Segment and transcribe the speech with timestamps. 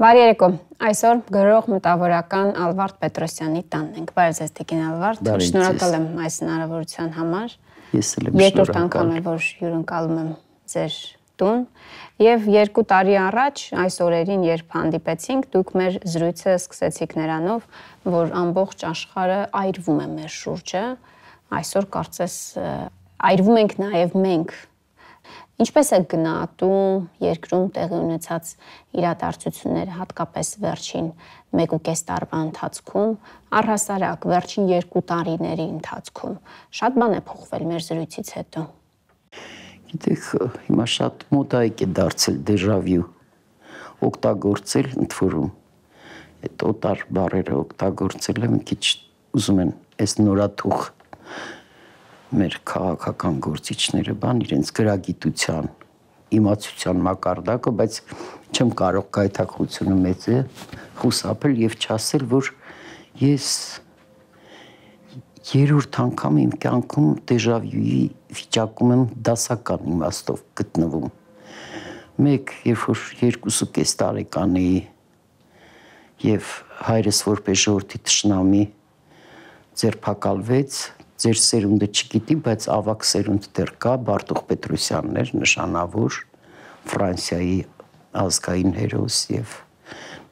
[0.00, 0.46] Բարի երեկո։
[0.80, 7.10] Այսօր գրող մտավորական Ալվարդ Պետրոսյանի տանն ենք։ Բարև ձեզ Տիկին Ալվարդ։ Շնորհակալ եմ այս հնարավորության
[7.18, 7.56] համար։
[7.98, 10.30] Ես էլ եմ Երկրորդ անգամ է որ հյուրընկալում եմ
[10.72, 10.96] ձեր
[11.42, 11.66] տուն
[12.24, 17.68] եւ երկու տարի առաջ այս օրերին երբ հանդիպեցինք դուք մեր զրույցը սկսեցիք նրանով
[18.16, 20.84] որ ամբողջ աշխարհը այրվում է մեր շուրջը
[21.60, 22.36] այսօր կարծես
[23.30, 24.58] այրվում ենք նաեւ մենք
[25.60, 28.52] Ինչպես է գնահատում երկրում տեղի ունեցած
[28.96, 31.08] իրադարձությունները հատկապես վերջին
[31.60, 33.10] 1.5 տարվա ընթացքում,
[33.60, 36.38] առհասարակ վերջին 2 տարիների ընթացքում։
[36.80, 38.62] Շատ բան է փոխվել մեր զրույցից հետո։
[39.90, 40.24] Գիտեք,
[40.70, 43.04] հիմա շատ մոդայիկ է դարձել դեժավյու
[44.08, 45.50] օգտագործել ընդ որում
[46.40, 48.84] այդ օտար բարերը օգտագործել եմ քիչ
[49.36, 50.88] ուզում են այս նորաթուխ
[52.30, 55.68] մեր քաղաքական գործիչները բան իրենց գրագիտության
[56.38, 57.96] իմացության մակարդակը, բայց
[58.54, 60.36] չեմ կարող գայթակղությունը մեծ է
[61.00, 62.50] խուսափել եւ չասել, որ
[63.20, 63.48] ես
[65.50, 67.98] երրորդ անգամ իմ կյանքում դեժավյուի
[68.38, 71.10] վիճակում եմ դասական իմաստով գտնվում։
[72.20, 74.78] Մեկ, երբ որ երկուսու կես տարեկան էի
[76.30, 78.64] եւ հայրս որպես ժողովրդի ճշնամի
[79.80, 80.80] ձերբակալվեց
[81.20, 86.20] ձեր սերունդը չգիտի, բայց ավակ սերունդ դեռ կա, Բարտուխ Պետրոսյաններ նշանավոր
[86.90, 87.56] Ֆրանսիայի
[88.24, 89.56] ազգային հերոս եւ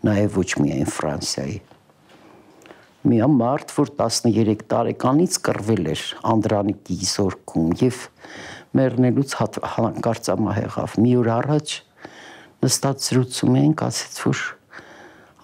[0.08, 1.58] նաեւ ոչ միայն Ֆրանսիայի
[3.08, 8.00] մի մարդ, որ 13 տարեկանից կռվել էր Անդրանիկի զորքում եւ
[8.78, 11.74] մեռնելուց հանկարծամա եղավ։ Մի օր առաջ
[12.66, 14.44] նստած զրուցում էինք, ասեց որ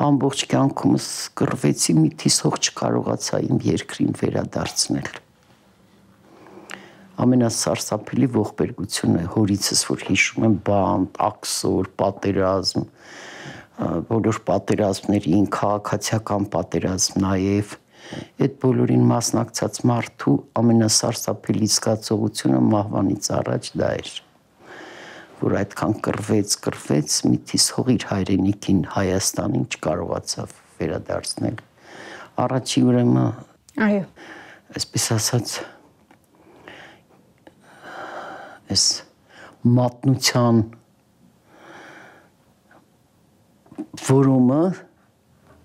[0.04, 5.23] ամբողջ կյանքումս կռվեցի, մի թիսող չկարողացա իմ երկրին վերադարձնել
[7.22, 12.84] ամենասարսափելի ողբերգությունը հորիցս որ հիշում եմ բանտ, աքսոր, պատերազմ,
[14.10, 17.74] բոլոր պատերազմներին, քաղաքացիական պատերազմ նաև
[18.44, 24.12] այդ բոլորին մասնակցած մարդու ամենասարսափելի զգացողությունը մահվանից առաջ դա էր
[25.44, 31.58] որ այդքան կռվեց, կռվեց, միթիս հող իր հայրենիքին Հայաստանին չկարողացավ վերադարձնել։
[32.44, 33.18] Առաջի ուրեմն
[33.88, 34.04] այո,
[34.78, 35.56] այսպես ասած
[38.72, 38.84] այս
[39.64, 40.62] մատնության
[44.04, 44.62] որումը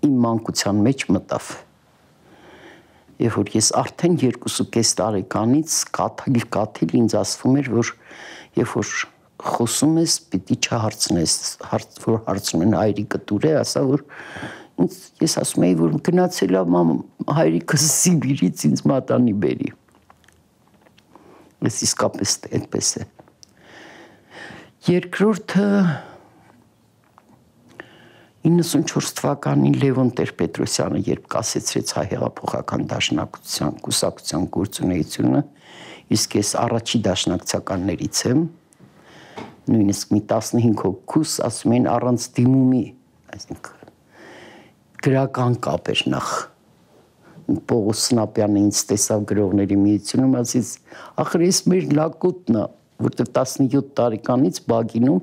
[0.06, 1.48] իմ մանկության մեջ մտավ։
[3.20, 7.90] Եվ որ ես արդեն 2.5 տարեկանից կաթիլ կաթիլ ինձ ասվում էր, որ
[8.60, 8.92] երբ որ
[9.50, 11.34] խոսում ես, պիտի չհարցնես,
[11.70, 14.04] հարց որ հարցնում են հայրիկը դուր է, ասա որ
[14.80, 16.92] ինձ ես ասում եի, որ գնացել է մամ
[17.40, 19.70] հայրիկը Սիբիրից ինձ մատանի բերի։
[21.60, 23.06] Ես իսկապես այդպես է։
[24.90, 25.66] Երկրորդը
[28.46, 35.42] 94 թվականին Լևոն Տեր-Պետրոսյանը երբ կասեցրեց հայ հեղափոխական դաշնակցության կուսակցության գործունեությունը,
[36.16, 38.40] իսկ ես առաջի դաշնակցականներից եմ,
[39.70, 42.84] նույնիսկ մի 15 հոգուս ասում են առանց դիմումի,
[43.36, 43.80] այսինքն
[45.04, 46.32] գրական կապ էր նախ
[47.70, 50.72] Պողոս Սնապյանը ինձ տեսավ գրողների միությունում, ասից,
[51.22, 52.64] ախր ես մեր լակուտն է,
[53.06, 55.20] որտեղ 17 տարեկանից բագինում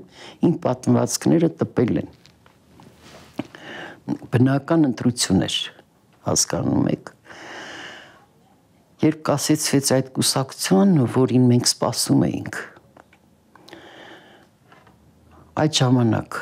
[0.48, 2.12] իմ պատմվածքները տպել են։
[4.34, 5.58] Բնական ընտրություն էր,
[6.28, 7.14] հասկանում եք։
[9.08, 12.62] Երբ կասեցվեց այդ կուսակցությունը, որին մենք սպասում էինք,
[15.64, 16.40] այդ ժամանակ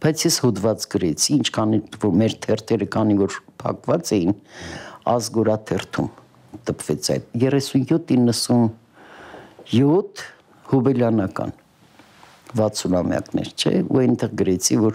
[0.00, 4.36] բայց ես հոդված գրեցի, ինչքան որ մեր թերթերը կանի որ փակված էին,
[5.10, 6.08] ազգորաթերթում
[6.68, 10.22] տպվեց այդ 37-97
[10.70, 11.50] հոբելյանական
[12.50, 14.94] 60-ամյակներ, չէ, ու այնտեղ գրեցի, որ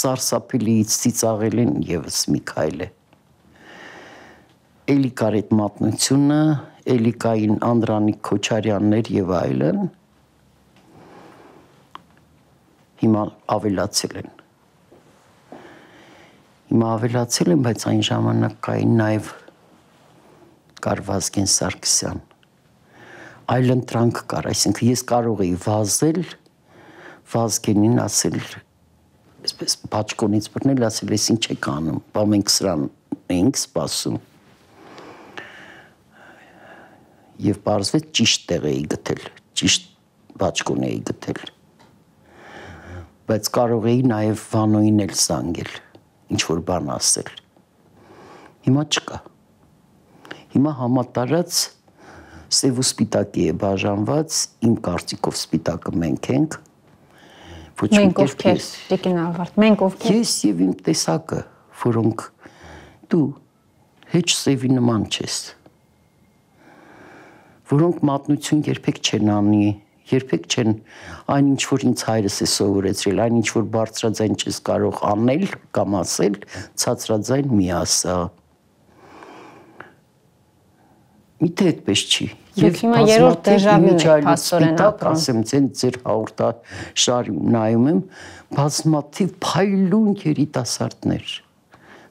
[0.00, 2.88] սարսափելիից ծիծաղել են եւս մի քայլ է։
[4.94, 6.40] Էլի կար այդ մատնությունը,
[6.96, 9.80] էլի կային Անդրանիկ Քոչարյաններ եւ այլն։
[13.00, 13.22] Հիմա
[13.56, 14.30] ավելացել են
[16.70, 19.30] հիմա ավելացել են, բայց այն ժամանակ կային նաև
[20.86, 22.24] կար Վազգեն Սարգսյան։
[23.50, 26.20] Այլ ընտրանք կար, այսինքն ես կարող էի վազել
[27.30, 28.42] Վազգենին ասել
[29.40, 32.82] այսպես բաճկոնից բռնել ասել ես ինչ եք անում, բա մենք սրան
[33.32, 34.18] ենք սպասում։
[37.46, 39.24] Եվ բարձվեց ճիշտ տեղ էի գտել,
[39.60, 39.88] ճիշտ
[40.42, 41.42] բաճկոն էի գտել։
[43.30, 45.74] Բայց կարող էի նաև Վանոյին էլ զանգել,
[46.36, 47.34] ինչ որ բան ասել։
[48.68, 49.20] Հիմա չկա
[50.54, 51.60] Հիմա համատարած
[52.50, 56.58] սև ու սպիտակի է բաժանված, իմ կարծիքով սպիտակը մենք ենք,
[57.80, 61.38] Ոչ Մենք ովքեր, Տիկին Ալվարդ, մենք ովքեր։ Ես եւ իմ տեսակը,
[61.80, 62.24] որոնք
[63.12, 63.28] դու
[64.12, 65.36] հեչ սևի նման չես։
[67.70, 69.70] Որոնք մատնություն երբեք չեն անի,
[70.10, 70.76] երբեք չեն
[71.32, 75.46] այն ինչ որ ինձ հայրս է սովորեցրել, այն ինչ որ բարձրաձայն չես կարող անել
[75.78, 76.38] կամ ասել,
[76.84, 78.18] ցածրաձայն մի ասա։
[81.40, 82.26] Միթե այդպես չի։
[82.60, 86.48] Դուք հիմա երրորդ եք, իմիջիայլոց փաստորեն ապրում։ ասեմ ձեն ձեր հաղորդա
[87.04, 88.00] շարի նայում եմ
[88.58, 91.32] բազմաթիվ փայլուն երիտասարդներ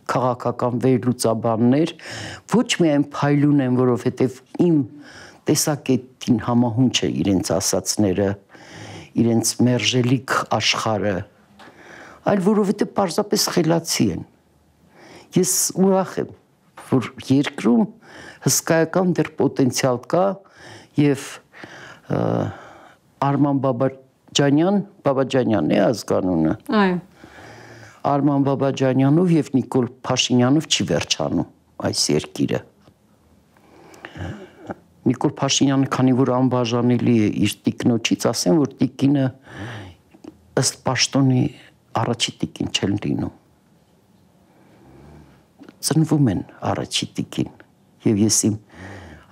[0.09, 1.93] քաղաքական վերլուծաբաններ
[2.55, 4.79] ոչ միայն փայլուն են, որովհետև իմ
[5.49, 8.29] տեսակետին համահունչ է իրենց ասացները,
[9.21, 11.15] իրենց մերժելիք աշխարը,
[12.29, 14.25] այլ որովհետև պարզապես խելացի են։
[15.37, 16.33] Ես ուրախ եմ,
[16.89, 17.87] որ երկրում
[18.45, 20.23] հսկայական դեռ պոտենցիալ կա
[20.99, 21.25] եւ
[23.29, 26.97] Արման Բաբաջանյան, Բաբաջանյանն է ազգանունը։ Այո։
[28.09, 31.49] Արման Բաբաջանյանով եւ Նիկոլ Փաշինյանով չի վերջանում
[31.89, 32.61] այս երկիրը։
[35.09, 39.27] Նիկոլ Փաշինյանը, քանի որ անբաժանելի է իր տիկնոջից, ասեմ, որ տիկինը
[40.59, 41.43] ըստ պաշտոնի
[41.99, 43.35] առաջի տիկին չեն լինում։
[45.89, 47.51] Ծնվում են առաջի տիկին
[48.05, 48.55] եւ ես իմ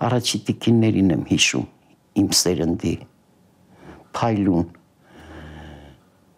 [0.07, 1.67] առաջի տիկիններին եմ հիշում
[2.21, 2.93] իմ սերնդի
[4.17, 4.67] փայլուն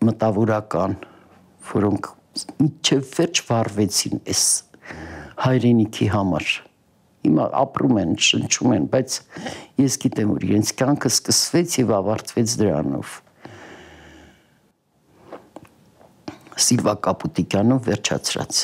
[0.10, 0.96] մտավորական,
[1.70, 2.10] որոնք
[2.60, 4.44] միջև վերջ վարվեցին այս
[5.44, 6.52] հայրենիքի համար։
[7.28, 9.16] Հիմա ապրում են, շնչում են, բայց
[9.84, 13.16] ես գիտեմ, որ իրենց կյանքը սկսվեց եւ ավարտվեց դրանով։
[16.60, 18.64] Սիլվա Կապուտիկյանով վերջացրած։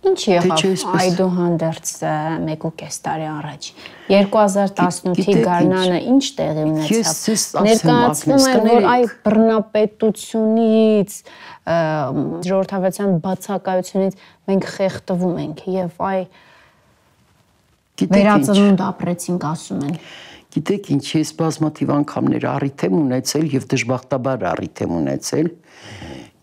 [0.00, 3.66] Ինչ եղավ չէ, այսպես- այդուհանդերձ 1.5 տարի առաջ
[4.10, 11.18] 2018-ի Գիտեք գարնանը ինչ տեղի ունեցավ ներկայացվում է որ այ բռնապետությունից
[12.48, 14.16] ժողովրդավարության բացակայությունից
[14.50, 16.22] մենք խեղդվում ենք եւ այ
[18.00, 19.96] վերածնունդ ապրեցինք ասում են
[20.50, 25.50] Գիտեք ինչ, ես բազմաթիվ անգամներ առիթ եմ ունեցել եւ դժբախտաբար առիթ եմ ունեցել։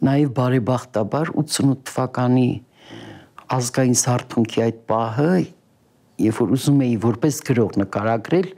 [0.08, 2.48] Նաեւ բարեբախտաբար 88 թվականի
[3.54, 5.34] ազգային սարթունքի այդ պահը,
[6.28, 8.50] երբ որ ուզում էի որպես գրող նկարագրել,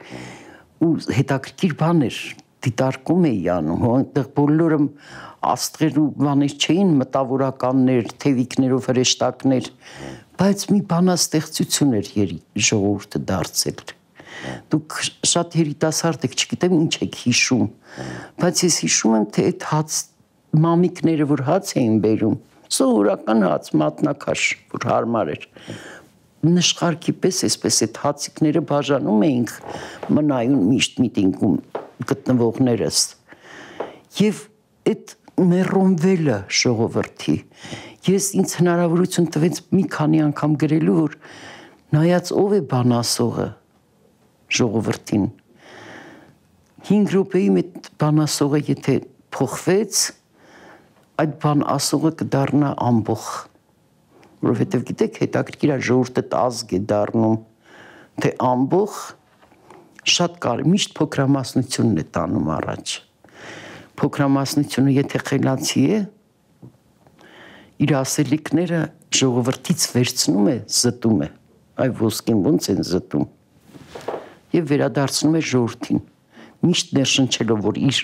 [0.79, 2.19] ու հետաքրքիր բաներ
[2.59, 4.79] դիտարկում էի անում, այնտեղ բոլորը
[5.49, 9.69] աստղեր ու բաներ չէին, մտավորականներ, թևիկներով հրեշտակներ,
[10.39, 12.35] բայց մի բանաստեղծություն էր
[12.69, 13.87] ժողովուրդը դարձել
[14.71, 14.95] դուք
[15.27, 17.65] շատ երիտասարդ եք, չգիտեմ ինչ եք հիշում,
[18.39, 19.97] բայց ես հիշում եմ, թե այդ հաց
[20.65, 22.37] մամիկները, որ հաց էին բերում,
[22.69, 24.43] սովորական հաց, մատնակաշ,
[24.75, 25.47] որ հարմար էր,
[26.49, 29.55] նշխարքի պես այսպես այդ հացիկները բաժանում էինք
[30.15, 31.57] մնայուն միշտ միտինգում
[32.09, 33.01] գտնվողներս։
[34.19, 34.43] Եվ
[34.93, 35.15] այդ
[35.49, 37.35] մերոնվելը ժողովրդի
[38.07, 41.17] ես ինձ հնարավորություն տվեց մի քանի անգամ գրելու որ
[41.95, 43.47] նայած ով է բանասողը
[44.59, 45.27] ժողովրդին
[46.89, 48.95] 5 րոպեի մետ բանասողը եթե
[49.35, 50.01] փոխվեց
[51.19, 53.23] այդ բան ասողը կդառնա ամբող
[54.45, 57.35] որովհետև գիտեք հետաքրքիր է ժողովուրդը ազգ է դառնում
[58.23, 58.99] թե ամբող
[60.13, 62.93] շատ կարևոր միշտ փոքրամասնությունն է տանում առաջ
[63.99, 65.99] փոքրամասնությունը եթե խելացի է
[67.83, 68.81] իր ասելիքները
[69.19, 71.29] ժողովրդից վերցնում է զտում է
[71.83, 73.27] այ ոսկին ոնց են զտում
[74.55, 76.05] եւ վերադարձնում է ժողովրդին
[76.69, 78.03] միշտ ներշնչելով որ իր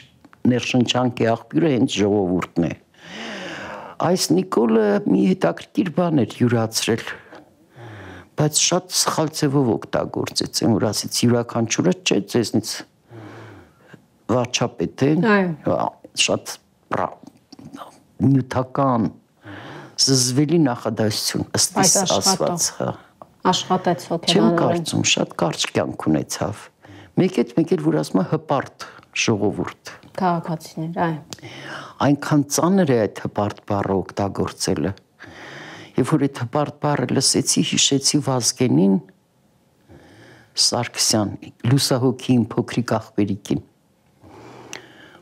[0.52, 2.74] ներշնչանքի աղբյուրը հենց ժողովուրդն է
[4.10, 7.06] այս Նիկոլը մի հետաքրքիր բան էր յուրացրել
[8.36, 12.74] բայց շատ սխալ ձևով օգտագործեց այն որ ասից յուրաքանչյուրը չէ ձեզնից
[14.36, 15.80] վարչապետ է Այո։
[16.26, 16.56] շատ
[18.26, 19.10] նյութական
[20.06, 22.92] զզվելի նախադասություն ըստ ասված հա
[23.46, 26.62] աշխատեց Չեմ հոգեբանորեն կարծում, շատ կարճ կյանք ունեցավ։
[27.22, 28.86] Մեկ էլ մեկ էլ որ ասում է հպարտ
[29.26, 31.52] ժողովուրդ։ քաղաքացիներ այո
[32.06, 34.92] Այնքան ծանր է այդ հպարտ բառը օգտագործելը։
[35.96, 38.96] Եվ որ այդ հպարտ բառը լսեցի, հիշեցի Վազգենին
[40.66, 41.32] Սարգսյան,
[41.68, 43.62] լուսահոգին փոքրիկ աղբերիկին,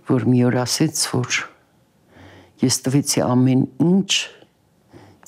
[0.09, 1.39] որ մի օր ասեց, որ
[2.61, 4.11] ես տվեցի ամեն ինչ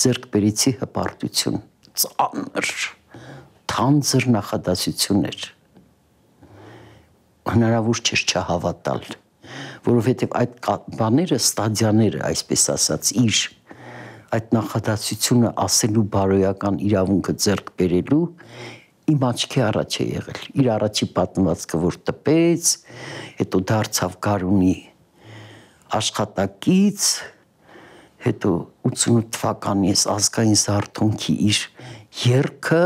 [0.06, 1.60] ձերկ բերեցի հպարտություն,
[2.06, 2.72] ծանր,
[3.72, 5.52] թանձր նախադասություններ
[7.46, 9.04] հնարավոր չէր չհավատալ,
[9.86, 10.56] որովհետև այդ
[11.00, 13.42] բաները, ստադիաները, այսպես ասած, իր
[14.36, 18.26] այդ նախադասությունը ասելու բարոյական իրավունքը ձեռք բերելու
[19.16, 22.72] իմ աչքի առաջ է եղել։ Իր առաջի պատմվածքը, որ տպեց,
[23.40, 24.76] հետո դարձավ Գարունի
[25.96, 27.10] աշխատակից
[28.26, 28.52] հետո
[28.90, 31.60] 88 թվականի ես ազգային զարթոնքի իր
[32.26, 32.82] երգը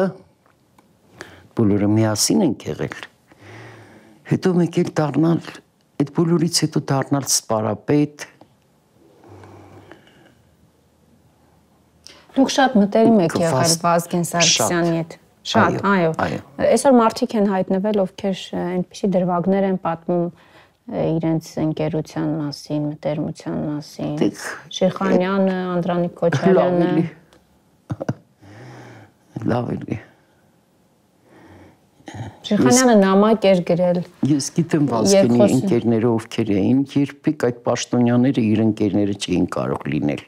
[1.60, 3.00] բոլորը միասին են եղել
[4.32, 5.42] հետո մեկ էլ դառնալ
[6.00, 8.28] այդ բոլորից հետո դառնալ սպարապետ
[12.40, 15.16] Դուք շատ մտերիմ եք եղել Վազգեն Սարգսյանի հետ։
[15.50, 16.12] Շատ, այո։
[16.68, 20.26] Այսօր մարդիկ են հայտնվել, ովքեր այնպիսի դրվագներ են պատմում
[21.00, 24.14] իրենց ընկերության մասին, մտերմության մասին։
[24.80, 26.94] Շեխանյանը, Անդրանիկ Քոչարյանը։
[29.50, 30.00] Լավ էլի։
[32.50, 39.18] Շեխանյանը նամակ էր գրել։ Ես գիտեմ Վազգենի ընկերները ովքեր էին, երբեք այդ պաշտոնյաները իր ընկերները
[39.20, 40.28] չէին կարող լինել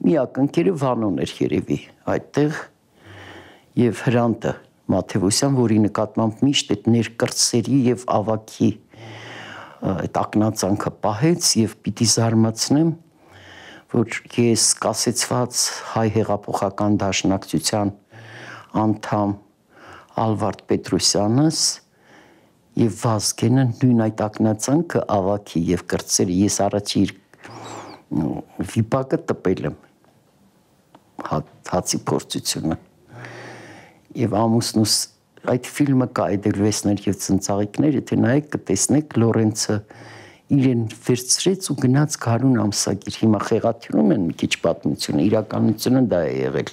[0.00, 1.76] մի ակնկերը Վանոն էր երևի
[2.08, 2.60] այդտեղ
[3.80, 4.52] եւ Հրանտը
[4.90, 8.70] Մաթեվոսյան, որի նկատմամբ միշտ այդ ներկրծերի եւ ավակի
[9.90, 12.90] այդ ակնածանքը պահեց եւ պիտի զարմացնեմ,
[13.92, 15.60] որ ես կասեցված
[15.92, 17.94] հայ հեղափոխական դաշնակցության
[18.80, 19.36] անդամ
[20.20, 21.60] Ալվարդ Պետրոսյանս
[22.80, 27.14] եւ Վազգենը նույն այդ ակնածանքը ավակի եւ կրծերի ես առաջի իր
[28.74, 29.80] վիպակը տպել եմ
[31.70, 32.78] հացի փորձությունը
[34.20, 34.94] եւ ամուսնուս
[35.50, 39.76] այդ ֆիլմը կա Էդելվեսներ եւ ծնծաղիկներ եթե նայեք կտեսնեք Լորենցը
[40.56, 46.34] իրեն վերցրեց ու գնաց Գարուն ամսագիր հիմա խեղաթյուրում են մի քիչ պատմությունը իրականությունը դա է
[46.40, 46.72] եղել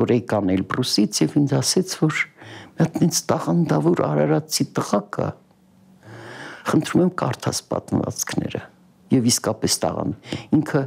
[0.00, 2.22] որ եկան Էլբրուսից եւ ինձ ասեց որ
[2.80, 5.28] հատ ինձ տաղանդավոր արարածի տղա կա
[6.70, 8.62] խնդրում եմ կարդաս պատմվածքները
[9.16, 10.16] եւ իսկապես տաղան
[10.58, 10.82] ինքը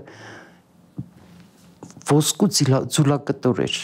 [2.09, 3.79] ոսկու ձուլակտոր էր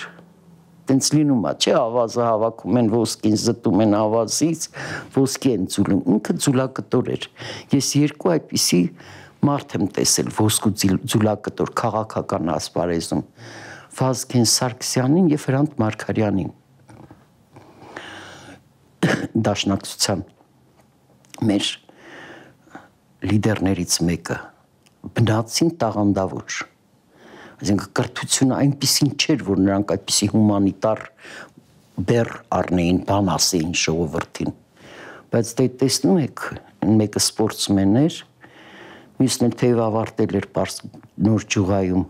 [0.86, 4.66] տենց լինում է, չէ, ավազը հավաքում են ոսկին, զտում են ավազից,
[5.16, 7.26] ոսկի են ձուլում։ Ինքը ձուլակտոր էր։
[7.74, 8.82] Ես երկու այդպիսի
[9.50, 10.74] մարդ եմ տեսել ոսկու
[11.16, 13.26] ձուլակտոր քաղաքական ասպարեզում։
[13.96, 16.54] Վազգեն Սարգսյանին եւ Հրանտ Մարկարյանին։
[19.48, 20.24] Դաշնակցության
[21.50, 21.72] մեր
[23.26, 24.40] լիդերներից մեկը
[25.16, 26.64] բնացին տաղանդավոր
[27.56, 31.02] այսինքն կրթությունը այնպեսին չէր, որ նրանք այդպիսի հումանիտար
[32.10, 34.56] բեր առնեին, բան ասեին ժողովրդին։
[35.32, 36.44] Բայց դե տեսնում եք,
[37.00, 38.18] մեկը սպորտսմեն էր,
[39.22, 40.50] մյուսն էլ թեև ավարտել էր
[41.26, 42.06] նոր ջուղայում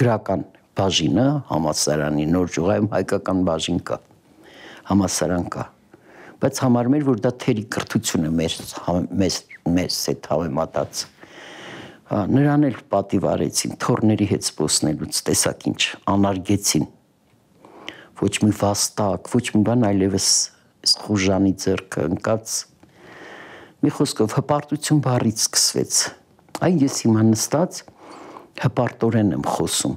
[0.00, 0.44] գրական
[0.76, 3.98] բաժինը համասարանի նոր ջուղայում հայկական բաժին կա
[4.90, 5.64] համասարան կա
[6.42, 8.56] բայց համարում էր որ դա թերի կրթություն է մեր
[9.22, 9.38] մեզ
[9.76, 11.04] մեզ հետ հավեմատած
[12.36, 15.80] նրան էլ պատիվ արեցին թորների հետ սպոսնելուց տեսակ ինչ
[16.12, 16.86] անարգեցին
[18.20, 20.28] ոչ մի վաստակ ոչ մի բան այլևս
[21.02, 22.54] խուժանի ձեռքը ընկած
[23.82, 26.00] մի խոսքով հպարտություն բառից սկսվեց
[26.68, 27.80] այն ես հիմա նստած
[28.62, 29.96] հպարտորեն եմ խոսում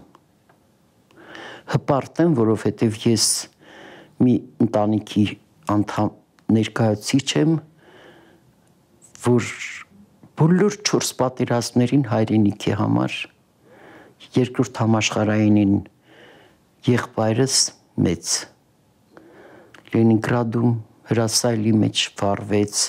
[1.70, 3.26] հպարտ եմ որովհետև ես
[4.26, 4.36] մի
[4.66, 5.26] ընտանիքի
[5.74, 6.10] անդամ
[6.56, 7.58] ներկայացիչ եմ
[9.26, 9.50] որ
[10.40, 13.18] բոլոր 4 պատերազմներին հայրենիքի համար
[14.40, 15.76] երկրորդ համաշխարհայինին
[16.90, 17.58] եղբայրս
[18.06, 18.32] մեծ
[19.90, 20.74] Լենինգրադում
[21.10, 22.82] հրասայլի մեջ վարվեց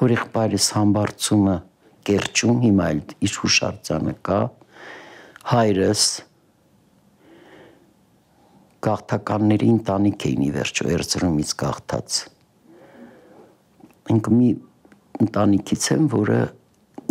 [0.00, 1.56] հորեղբայրս համբարձումը
[2.06, 4.40] Կերճում հիմա էլ իր հուշարձանը կա
[5.52, 6.02] հայրս
[8.86, 12.18] գաղթականների ընտանիք էին ի վերջո Էրզրումից գաղթած
[14.14, 14.48] ինքը մի
[15.26, 16.40] ընտանիքից եմ, որը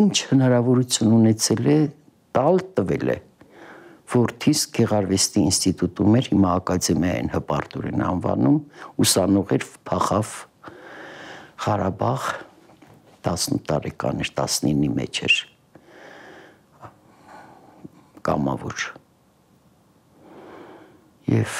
[0.05, 1.77] ինչ հնարավորություն ունեցել է
[2.35, 3.17] տալ տվել է
[4.05, 8.59] Ֆորտիս Գեղարվեստի ինստիտուտում էր հիմա ակադեմիային հպարտորեն անվանում
[9.05, 10.33] ուսանող էր փախավ
[11.65, 12.27] Ղարաբաղ
[13.25, 15.39] 18 տարեկան էր 19-ի մեջ էր
[18.29, 18.85] կամավոր
[21.31, 21.57] եւ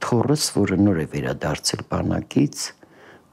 [0.00, 2.60] թորս որը նոր է վերադարձել բանակից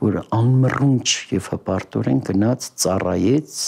[0.03, 3.59] որը անմռունչ եւ հպարտորեն գնաց ծառայեց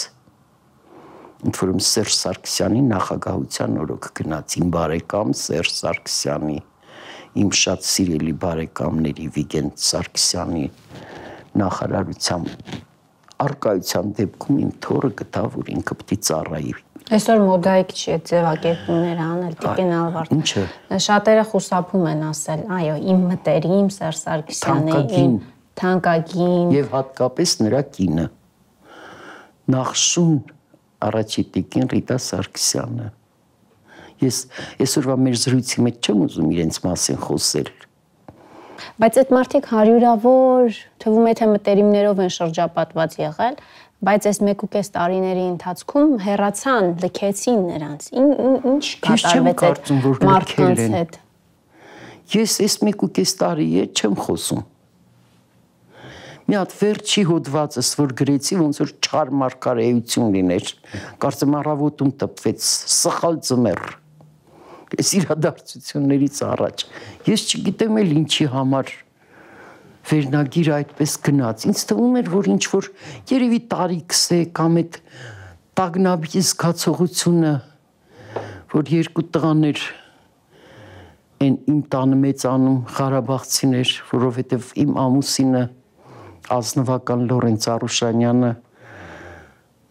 [1.48, 6.58] ընդ որում Սերժ Սարգսյանի նախագահության օրոք գնաց իմ բարեկամ Սերժ Սարգսյանի
[7.44, 10.66] իմ շատ սիրելի բարեկամների Վիգեն Սարգսյանի
[11.62, 12.50] նախարարության
[13.48, 16.74] արկայության դեպքում իմ թորը գտավ որ ինքը է ծառայի
[17.08, 20.64] Այսօր մոդայիկ չի այդ ձևակերպումները անել Տիկին Ալվարդ։ Ինչը։
[21.06, 25.38] Շատերը խուսափում են ասել, այո, իմ մտերիմ Սերժ Սարգսյանի, իմ
[25.80, 28.28] թանկագին եւ հատկապես նրա կինը։
[29.78, 30.36] Նախշուն
[31.08, 33.10] առաջի տիկին Ռիտա Սարգսյանը։
[34.28, 34.44] Ես
[34.84, 37.76] այսօրվա մեր զրույցի մեջ չեմ ուզում իրենց մասին խոսել։
[39.02, 43.56] Բայց այդ մարդիկ հարյուրավոր թվում է թե մտերիմներով են շրջապատված եղել,
[44.06, 49.92] բայց այս 1.5 տարիների ընթացքում հերացան, լքեցին նրանց։ Ինչ կատարվեց այդ
[50.30, 51.20] մարդկանց հետ։
[52.38, 54.66] Ես այս 1.5 տարի է չեմ խոսում
[56.48, 60.70] մի հատ վերջի հոդվածս որ գրեցի ոնց որ չար մարգարեություն լիներ
[61.24, 63.82] կարծեմ առավոտում տպվեց սխալ ծմեր
[64.96, 66.86] այս իրադարձություններից առաջ
[67.28, 68.94] ես չգիտեմ էլ ինչի համար
[70.08, 72.90] վերնագիր այդպես գնաց ինձ թվում էր որ ինչ որ
[73.32, 75.00] երևի տարիքս է կամ այդ
[75.78, 77.54] տագնապի զգացողությունը
[78.74, 79.82] որ երկու տղաներ
[81.38, 85.60] այն իմ տանը մեծանում Ղարաբաղցիներ, որովհետև իմ ամուսինը
[86.56, 88.50] ազնվական Լորենց Արուշանյանը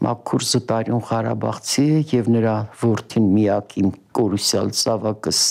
[0.07, 5.45] Մաքուր Զտարյուն Ղարաբաղցի է եւ նրա որդին միակ իմ կորուսյալ զավակս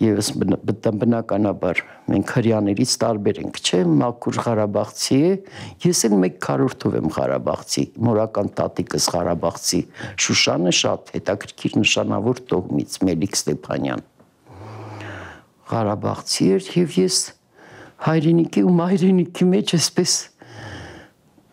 [0.00, 5.32] Եվս բնականաբար մենք հрьяներից տարբեր ենք, չէ՞, մաքուր Ղարաբաղցի է,
[5.84, 9.80] ես էլ մեկ քառորդով եմ Ղարաբաղցի, մորական տատիկս Ղարաբաղցի,
[10.24, 14.06] Շուշանը շատ հետաքրքիր նշանավոր տոհմից Մելիք Ստեփանյան։
[15.70, 17.22] Ղարաբաղցի էր եւ ես
[18.08, 20.18] հայրենիքի ու մայրենիքի մեջ էսպես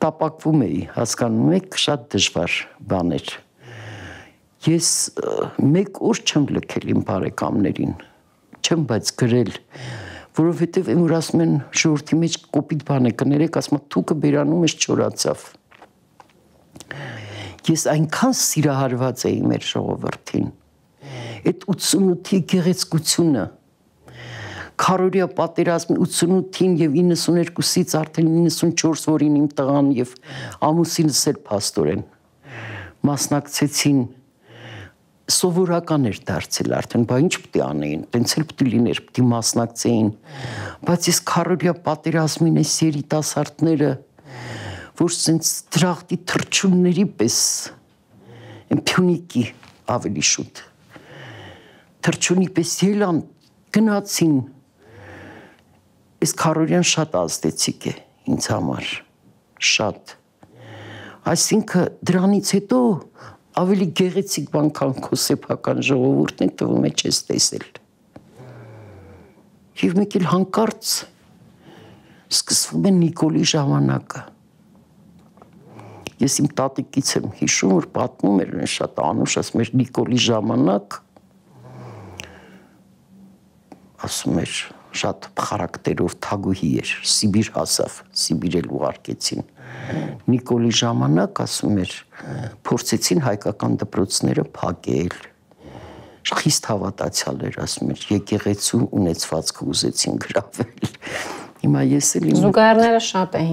[0.08, 2.60] տապակվում էի, հասկանում եք, շատ դժվար
[2.96, 3.40] բան էր։
[4.72, 4.92] Ես
[5.76, 7.98] մեկ օր չեմ լքել իմ բարեկամներին
[8.68, 9.52] չեմ բայց գրել,
[10.38, 14.76] որովհետև իմ որ ասում են շորտի մեջ կոպիտ բան է կներեք, ասում թուկը բերանում ես
[14.84, 15.46] չորացավ։
[17.68, 20.52] Ես այնքան սիրահարված էի մեր ժողովրդին։
[21.48, 23.46] Այդ 88-ի գեղեցկությունը,
[24.78, 30.14] քարորիա պատերազմի 88-ին եւ 92-ից արդեն 94 որին իմ տղան եւ
[30.68, 32.04] ամուսինս էլ փաստորեն
[33.08, 34.00] մասնակցեցին
[35.28, 40.12] սովորական էր դարձել արդեն, բա ինչ է անեին, տենց էլ է լիներ, է մասնակցեին։
[40.88, 43.92] Բայց ես քարորիա պատերազմին այս երիտասարդները,
[44.98, 47.40] որ սենց դրախտի թրջունների պես
[48.72, 49.44] են փյունիկի
[49.98, 50.64] ավելի շուտ։
[52.08, 53.20] Թրջունի պես ելան
[53.76, 54.38] գնացին
[56.18, 57.92] Այս Քարորյան շատ ազդեցիկ է
[58.34, 58.88] ինձ համար,
[59.72, 60.14] շատ։
[61.30, 62.80] Այսինքն դրանից հետո
[63.58, 67.68] ավելի գեղեցիկ բան քան քո սեփական ժողովուրդն է տվում է չես տեսել։
[69.82, 70.92] Եվ մեկ էլ հանկարծ
[72.38, 74.24] սկսվում է Նիկոլի ժամանակը։
[76.18, 80.98] Ես իմ տատիկից եմ հիշում, որ պատմում էր շատ անուշ, ասում էր Նիկոլի ժամանակ
[84.08, 84.56] ասում էր
[84.98, 89.46] շատ խարակտերով թագուհի էր, Սիբիր հասավ, Սիբիր էլ ուղարկեցին։
[90.28, 91.96] Նիկոլի ժամանակ ասում էր,
[92.68, 95.18] փորձեցին հայկական դպրոցները փակել։
[96.28, 100.92] Խիստ հավատացյալ էր, ասում էր, եկեղեցու ունեցվածքը ուզեցին գրավել։
[101.58, 103.48] Հիմա ես էլ իմ զուգահեռները շատ են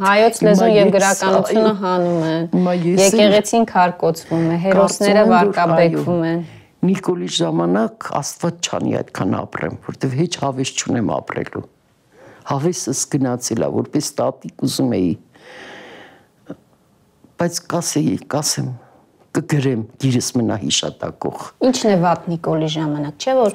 [0.00, 6.40] հայոց լեզուն եւ գրականությունը հանում են եկեղեցին քարկոծվում է հերոսները վարկաբեկվում են
[6.80, 11.60] Նիկոլի ժամանակ Աստված չանի այդքան ապրեմ, որտեվ հեչ հավես չունեմ ապրելու։
[12.50, 15.10] Հավեսս գնացել է, որպես տատիկ ուզում էի։
[17.40, 18.66] Բայց կասեի, կասեմ,
[19.36, 23.54] կգրեմ գիրս մնա հիշատակող։ Ինչն է վատ Նիկոլի ժամանակ, չէ՞ որ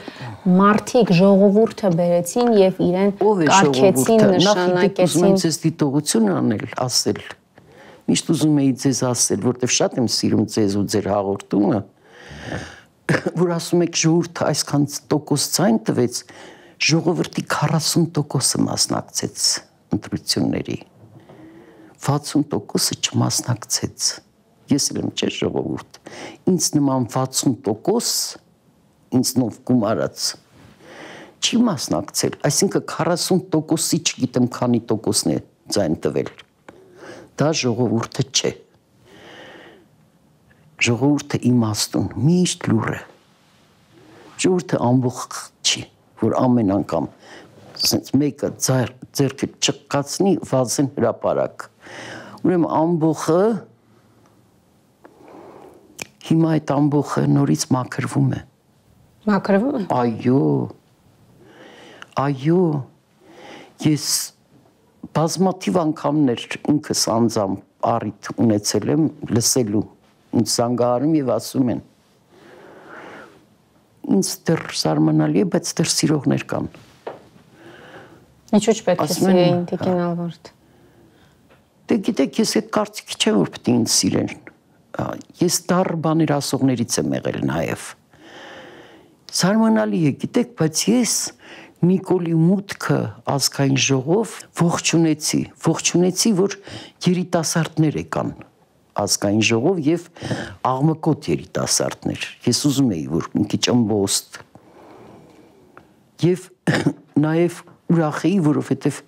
[0.62, 7.22] մարդիկ ժողովուրդը բերեցին եւ իրեն կարգեցին, նշանակեցին։ Ուզում ես դիտողություն անել, ասել։
[8.10, 11.80] Միշտ ուզում էի ձեզ ասել, որտեվ շատ եմ սիրում ձեզ ու ձեր հաղորդումը
[13.38, 16.20] որ ասում եք ժողովուրդը այսքան տոկոս ցայն տվեց,
[16.90, 19.46] ժողովրդի 40%-ը մասնակցեց
[19.94, 20.78] ընտրությունների։
[22.06, 24.08] 60%-ը չմասնակցեց։
[24.72, 26.00] Ես էլ եմ չէ ժողովուրդ։
[26.52, 28.44] Ինձ նման 60%
[29.16, 30.28] ինձ նով գումարած
[31.46, 35.40] չի մասնակցել, այսինքն 40%-ի չգիտեմ քանի տոկոսն է
[35.76, 36.32] ցայն տվել։
[37.38, 38.52] Դա ժողովուրդը չէ
[40.86, 42.98] ժողովուրդը իմաստուն, միշտ լուրը։
[44.44, 45.84] Ժողովուրդը ամբողջ չի,
[46.22, 47.08] որ ամեն անգամ
[47.76, 51.66] ասենց մեկը ձեր ձերքը չկացնի վազեն հրաապարակ։
[52.46, 53.40] Ուրեմն ամբողը
[56.26, 58.42] հիմա այդ ամբողը նորից մաքրվում է։
[59.30, 60.44] Մաքրվում է։ Այո։
[62.26, 62.62] Այո։
[63.86, 64.08] Ես
[65.16, 67.62] բազմաթիվ անգամներ ինքս անձամբ
[67.96, 69.04] առիթ ունեցել եմ
[69.36, 69.84] լսելու
[70.40, 71.84] ինձ զանգահարում եւ ասում են
[74.16, 76.68] ինձ դեռ սարմանալի է, բայց դեռ սիրողներ կան։
[78.54, 80.52] Ինչու՞ չպետք է սիրեին Տիկին Ալվարդ։
[81.86, 84.30] Դե գիտեք, ես այդ կարծիքի չեմ, որ պետք է ինձ սիրեն։
[85.42, 87.88] Ես դառ բաներ ասողներից եմ եղել նաև։
[89.36, 91.16] Սարմանալի է, գիտեք, բայց ես
[91.86, 92.98] Նիկոլի մուտքը
[93.30, 96.56] ազգային ժողով ողջունեցի, ողջունեցի, որ
[97.06, 98.32] երիտասարդներ եկան
[98.96, 100.08] ազգային ժողով եւ
[100.72, 104.40] աղմկոտ երիտասարդներ։ Ես ուզում էի, որ մի քիչ ըմբոստ
[106.26, 106.48] եւ
[107.26, 107.60] նաեւ
[107.94, 109.02] ուրախ էի, որովհետեւ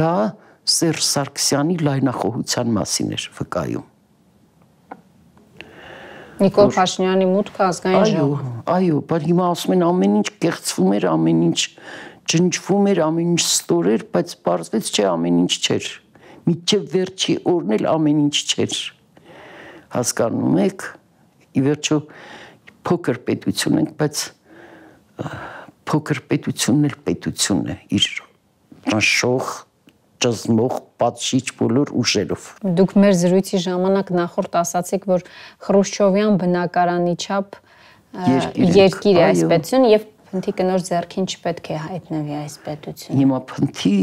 [0.00, 0.14] դա
[0.66, 3.84] Սերժ Սարգսյանի լայնախոհության մասին էր վկայում։
[6.36, 11.38] Նիկոլ Փաշինյանի մուտքը ազգային ժողով։ Այո, բայց հիմա ասում են ամեն ինչ կեղծվում էր, ամեն
[11.46, 11.60] ինչ
[12.26, 15.88] ջնջվում էր, ամեն ինչ ստոր էր, բայց պարզվեց չէ ամեն ինչ չէր։
[16.46, 18.76] Միջև վերջի օրն էլ ամեն ինչ չէր։
[19.96, 20.86] Հասկանում եք,
[21.56, 21.98] ի վերջո
[22.86, 24.24] փոքր պետություն ենք, բայց
[25.86, 28.08] փոքր պետությունն էլ պետություն է իր
[28.86, 29.52] ճնշող
[30.26, 32.44] ճզմող պատշիչ բոլոր ուժերով։
[32.78, 35.24] Դուք մեր զրույցի ժամանակ նախորդ ասացիք, որ
[35.66, 37.58] Խրուշչովյան բնակարանի չափ
[38.76, 43.98] երկիր է այս պետություն եւ փնթի կնոր ձեռքին չպետք է հայտնվի այս պետությունը։ Հիմա փնթի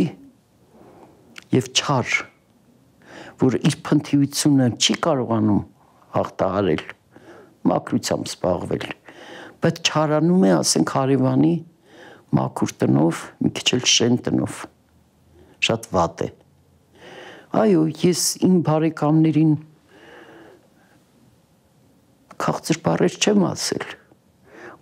[1.54, 2.14] եւ չար,
[3.44, 5.62] որ իր փնթիությունը չի կարողանում
[6.14, 6.86] հաղթահարել,
[7.74, 8.88] մակրությամբ զբաղվել,
[9.64, 11.54] բայց չարանում է, ասենք, հարևանի
[12.34, 14.64] մաքուր տնով, մի քիչ էլ շեն տնով
[15.64, 16.30] շատ վատ է։
[17.54, 19.54] Այո, ես իմ բարեկամներին
[22.44, 23.86] քաղցր բառեր չեմ ասել։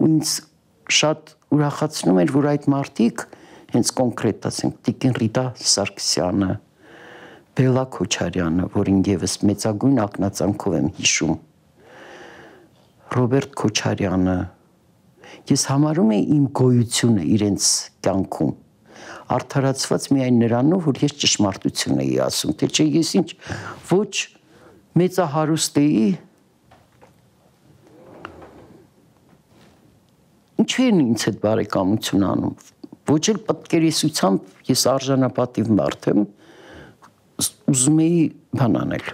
[0.02, 0.32] Ու ինձ
[0.98, 3.26] շատ ուրախացնում էր, որ այդ մարդիկ
[3.76, 6.52] հենց կոնկրետ ասենք Տիկին Ռիտա Սարգսյանը,
[7.60, 11.36] Բելա Քոչարյանը, որին եւս մեծագույն ակնածանքով եմ հիշում,
[13.12, 14.38] Ռոբերտ Քոչարյանը,
[15.50, 17.70] ես համարում եմ իմ գոյությունը իրենց
[18.06, 18.52] կյանքում
[19.32, 23.30] արդարացված միայն նրանով, որ ես ճշմարտություն էի ասում, թե չէ ես ինչ
[23.92, 24.12] ոչ
[25.02, 26.04] մեծահարուստ էի
[30.62, 32.56] ինչ են ինձ հետ բարեկամություն անում
[33.12, 36.22] ոչ էլ պատկերեսությամբ ես արժանապատիվ մարդ եմ
[37.72, 38.22] ուզում էի
[38.60, 39.10] բան անել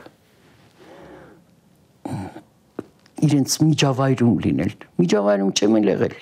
[3.26, 6.20] իրենց միջավայրում լինել միջավայրում չեմ եղել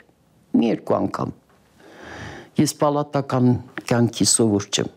[0.55, 1.34] մի երկու անգամ
[2.55, 3.47] ես պալատական
[3.89, 4.91] կյանքի սովոր չեմ։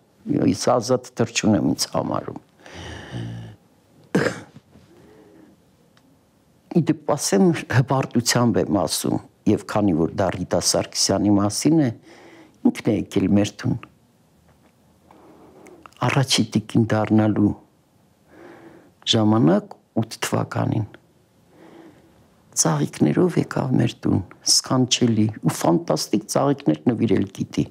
[0.47, 2.39] Ես ազատ թրջուն եմ ինձ համարում։
[6.79, 11.89] Իդեպ ասեմ հպարտությամբ եմ ասում եւ քանի որ դա Ռիտա Սարգսյանի մասին է,
[12.69, 13.79] ինքն է եկել մեր տուն։
[16.09, 17.55] Առաջի տիկին դառնալու
[19.09, 20.87] ժամանակ 8 թվականին
[22.59, 27.65] ծաղիկներով եկավ մեր տուն, սքանչելի ու ֆանտաստիկ ծաղիկներ նվիրել գիտի։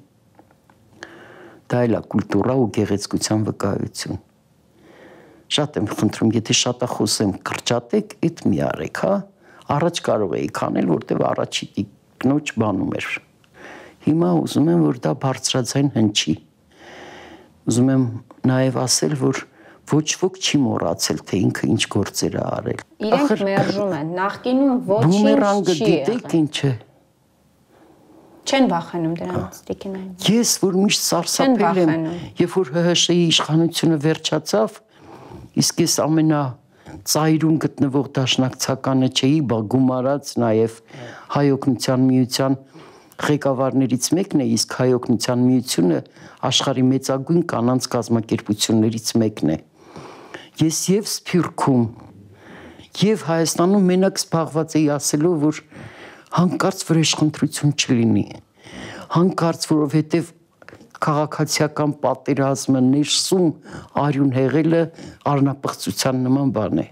[1.68, 4.20] Դա էլ է կուլտուրա ու գեղեցկության վկայություն։
[5.58, 9.12] Շատ եմ խնդրում, եթե շատախոսեմ կրճատեք, այդ մի արեք, հա։
[9.76, 13.08] Առաջ կարող էի քանել, որտեվ առաջի տիկնոջ բանում էր։
[14.08, 16.34] Հիմա ուզում եմ, որ դա բարձրացայն հնչի։
[17.68, 18.04] Ուզում եմ
[18.48, 19.44] նաև ասել, որ
[19.88, 25.14] ոչ ոք չի մոռացել, թե ինքը ինչ գործեր է արել։ Իրենք մերժում են։ Նախկինում ոչինչ
[25.14, 26.72] չի։ Բումերանգը գիտեք ինչ է։
[28.48, 32.06] Չեն վախենում դրանից տիկինային։ Ես որ միշտ սարսափել եմ,
[32.38, 34.78] երբ որ ՀՀՇ-ի իշխանությունը վերջացավ,
[35.62, 36.42] իսկ ես ամենա
[37.12, 40.78] ծայրում գտնվող դաշնակցականը չէի, բա գումարած նաև
[41.36, 42.58] հայօգնության միության
[43.28, 46.00] ղեկավարներից մեկն է, իսկ հայօգնության միությունը
[46.48, 49.58] աշխարհի մեծագույն կանանց կազմակերպություններից մեկն է։
[50.58, 51.82] Ես եւ Սփյուռքում
[52.98, 55.58] եւ Հայաստանում մենակ զբաղված էի ասելով, որ
[56.34, 58.24] հանկարծ վրեժխնդրություն չլինի։
[59.14, 60.32] Հանկարծ, որովհետև
[61.06, 63.52] քաղաքացիական պատերազմը ներսում
[64.02, 64.80] արյուն հեղելը
[65.32, 66.86] արնապղծության նման բան է։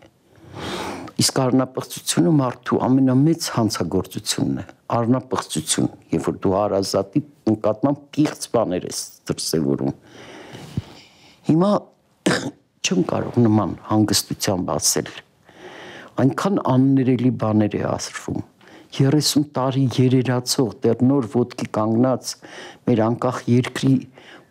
[1.27, 4.67] Իսկ արնապղծությունը մարդու ամենամեծ հանցագործությունն է։
[5.01, 9.99] Արնապղծություն, երբ որ դու հարազատի նկատմամբ պիղծ բաներ ես դրսևորում։
[11.51, 11.73] Հիմա
[12.87, 15.11] չեմ կարող նման հանգստությամբ ասել։
[16.23, 18.45] Այնքան աններելի բաներ է ասվում
[18.97, 22.33] 30 տարի երերացող դեռ նոր ոդկի կանգնած
[22.89, 23.95] մեր անկախ երկրի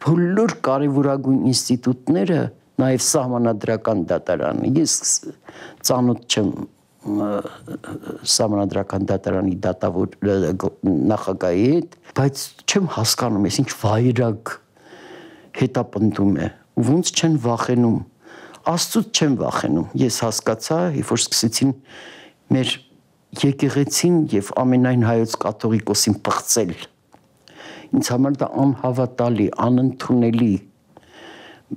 [0.05, 2.39] բոլոր կարևորագույն ինստիտուտները,
[2.81, 4.95] նաև սահմանադրական դատարանը։ Ես
[5.87, 6.49] ծանոթ չեմ
[8.35, 10.17] սահմանադրական դատարանի դատավոր
[11.11, 14.53] նախագահի հետ, բայց չեմ հասկանում, ես ինչ վայրակ
[15.61, 16.49] հետապնդում է։
[16.89, 17.99] Ոնց չեն վախենում։
[18.71, 21.71] Աստծուց չեմ վախենում։ Ես հասկացա, երբ որ սկսեցին
[22.55, 22.73] մեր
[23.45, 26.75] եկեղեցին եւ ամենայն հայոց կաթողիկոսին բղծել։
[27.95, 30.53] Ինձ համար դա անհավատալի, անընդունելի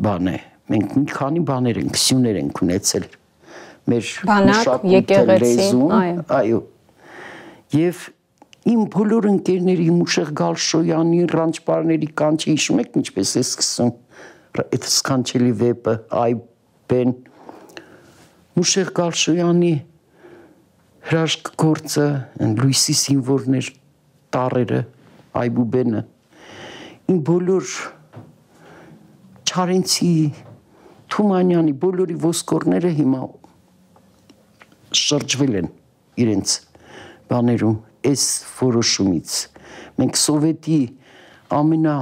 [0.09, 3.09] բան է։ Մենք մի քանի բաներ ենք, սյուներ ենք ունեցել
[3.89, 6.63] մեր բանակ եկեղեցին, այո։ Այո։
[7.79, 8.07] Եվ
[8.69, 13.93] Իմ բոլոր ընկերների Մուշեղ Գալշոյանի ռանչպարների կանչի հիշում եք ինչպես է սկսում
[14.65, 16.35] այդ սկանչելի վեպը այ
[16.91, 17.15] բեն
[18.59, 19.73] Մուշեղ Գալշոյանի
[21.09, 22.07] հրաշք գործը
[22.59, 23.69] Լուիսի սիմվոլներ
[24.35, 24.81] տարերը
[25.43, 26.03] այբուբենը
[27.13, 27.75] իմ բոլոր
[29.49, 30.13] Չարենցի
[31.15, 33.23] Թումանյանի բոլորի ոսկորները հիմա
[35.03, 35.71] շրջվել են
[36.25, 36.55] իրենց
[37.31, 37.79] բաներում
[38.11, 38.25] այս
[38.59, 39.39] որոշումից
[40.01, 40.81] մենք սովետի
[41.59, 41.97] ամենա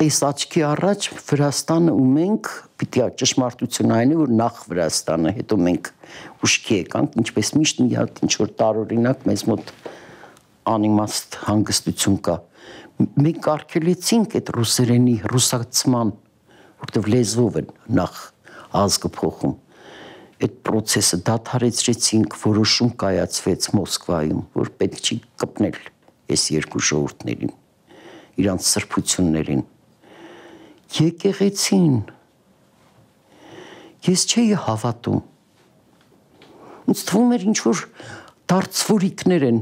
[0.00, 2.50] տեսաճքի առաջ Վրաստանը ու մենք
[2.82, 5.90] պիտի ճշմարտություն այն է որ նախ Վրաստանը հետո մենք
[6.48, 9.74] ուշքի եկանք ինչպես միշտ մի հատ ինչ որ տարօրինակ մեզ մոտ
[10.74, 12.38] անիմաստ հանգստություն կա
[13.24, 16.14] մենք արկելեցինք այդ ռուսերենի ռուսացման
[16.84, 18.22] որտեվ լեզվով են նախ
[18.84, 19.54] ազգը փոխում
[20.44, 25.78] այդ process-ը դադարեցրեցինք, որոշում կայացվեց Մոսկվայում, որ պետք չի կպնել
[26.34, 27.52] այս երկու ժողովուրդներին,
[28.42, 29.62] իրանց սրբություններին։
[30.94, 31.94] Եկեղեցին
[34.04, 35.22] ես չէի հավատում։
[36.92, 37.82] Ինձ թվում էր ինչ որ
[38.52, 39.60] դարձվորիկներ են։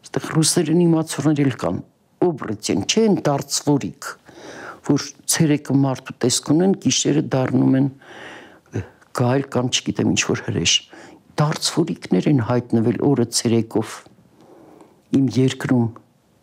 [0.00, 1.82] Այստեղ ռուսերեն իմացողներ էլ կան։
[2.30, 4.08] Օբրեցեն, չեն դարձվորիկ,
[4.90, 7.90] որ ցերեկը մարդու տեսք ունեն, գիշերը դառնում են
[9.20, 10.74] գայլ կամ չգիտեմ ինչ որ հրեշ
[11.40, 13.92] դարձվորիկներ են հայտնվել օրը ցերեկով
[15.18, 15.86] իմ երկրում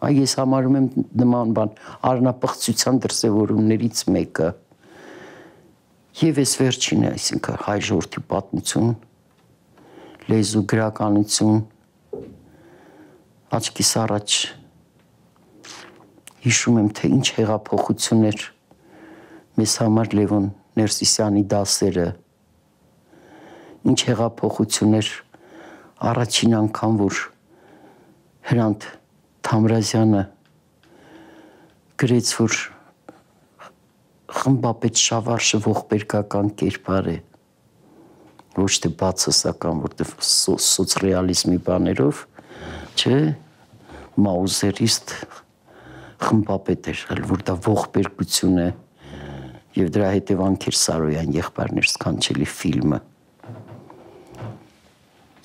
[0.05, 0.87] այ ես համարում եմ
[1.21, 1.71] նման բան
[2.11, 4.49] արնապղծության դրսևորումներից մեկը
[6.21, 8.91] եւ ես վերջինը այսինքն հայ ժողովրդի պատմություն
[10.27, 11.59] լեզու գրականություն
[13.57, 14.37] աչքիս առաջ
[16.45, 18.45] հիշում եմ թե ինչ հեղափոխություններ
[19.57, 22.07] մեզ համար Լևոն Ներսիսյանի դասերը
[23.89, 25.09] ինչ հեղափոխություններ
[26.11, 27.21] առաջին անգամ որ
[28.51, 28.89] Հրանտ
[29.45, 30.23] Թամրազյանը
[32.01, 32.57] գրեց որ
[34.37, 37.17] խմբապետ Շավարշը ողբերգական կերպար է
[38.57, 42.21] ոչ թե բացասական որտեղ սոցռեալիզմի բաներով
[42.97, 43.17] չէ
[44.27, 45.13] մաուզերիստ
[46.27, 48.69] խմբապետ էր, այլ որ դա ողբերգություն է
[49.77, 53.01] եւ դրա հետևանքեր Սարոյան եղբայրներ սքանչելի ֆիլմը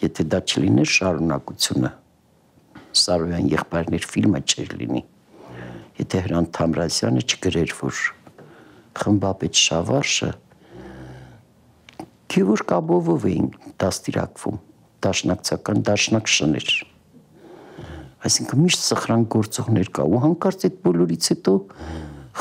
[0.02, 1.90] եթե դա չլիներ շարունակությունը
[2.92, 5.02] Սարոյան եղբայրներ ֆիլմը չէր լինի
[6.02, 8.00] եթե Հրանտ Թամրազյանը չգրեր որ
[9.02, 10.30] խմբապետ Շավարշը
[12.32, 13.48] Գևոր կաբովով էին
[13.82, 14.58] դաստիարակվում
[15.06, 16.68] դաշնակցական դաշնակ շներ
[18.28, 21.54] այսինքն միշտ սխրան գործողներ կա ու հանկարծ այդ բոլորից հետո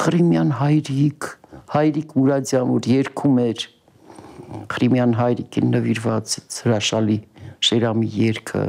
[0.01, 1.29] Խրիմյան հայրիկ
[1.71, 3.65] հայրիկ Մուրադյան որ երգում էր
[4.75, 7.17] Խրիմյան հայրիկին նվիրված հրաշալի
[7.67, 8.63] Շերամի երգը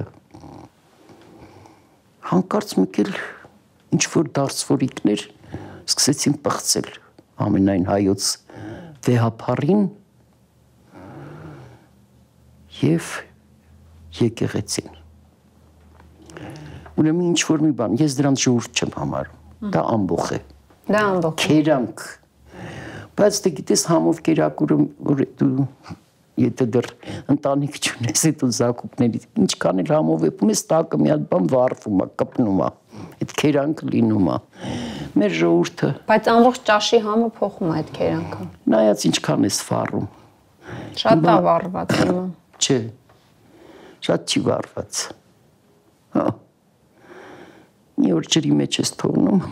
[2.32, 3.10] հանկարծ մեկել
[3.92, 5.22] ինչ որ դարձվորիկներ
[5.84, 6.88] սկսեցին պղծել
[7.44, 8.28] ամենայն հայոց
[9.04, 9.82] վեհապարին
[12.80, 13.10] եւ
[14.22, 14.96] եկեղեցին
[17.02, 20.40] ուրեմն ինչ որ մի բան ես դրանց ժողովուրդ չեմ համարում դա ամբողջ է
[20.88, 22.06] դա ամբողջ քերանք
[23.20, 24.78] բայց դե գիտես համով կերակուրը
[25.12, 25.68] որ դու
[26.40, 26.88] եթե դեռ
[27.32, 32.62] ընտանիք չունես այդ զակուկների ինչքան էլ համովեփում ես տակը մի հատ բան վառվում է կպնում
[32.62, 32.68] է
[33.22, 34.38] այդ քերանքը լինում է
[35.22, 40.08] մեր ժողովուրդը բայց ամբողջ ճաշի համը փոխում է այդ քերանքը նայած ինչքան էս վառում
[41.02, 42.24] շատ է վառված հիմա
[42.62, 42.78] չէ
[44.08, 45.02] շատ չի վառված
[46.16, 46.26] հա
[48.02, 49.42] մի օր ջրի մեջ ես թողնում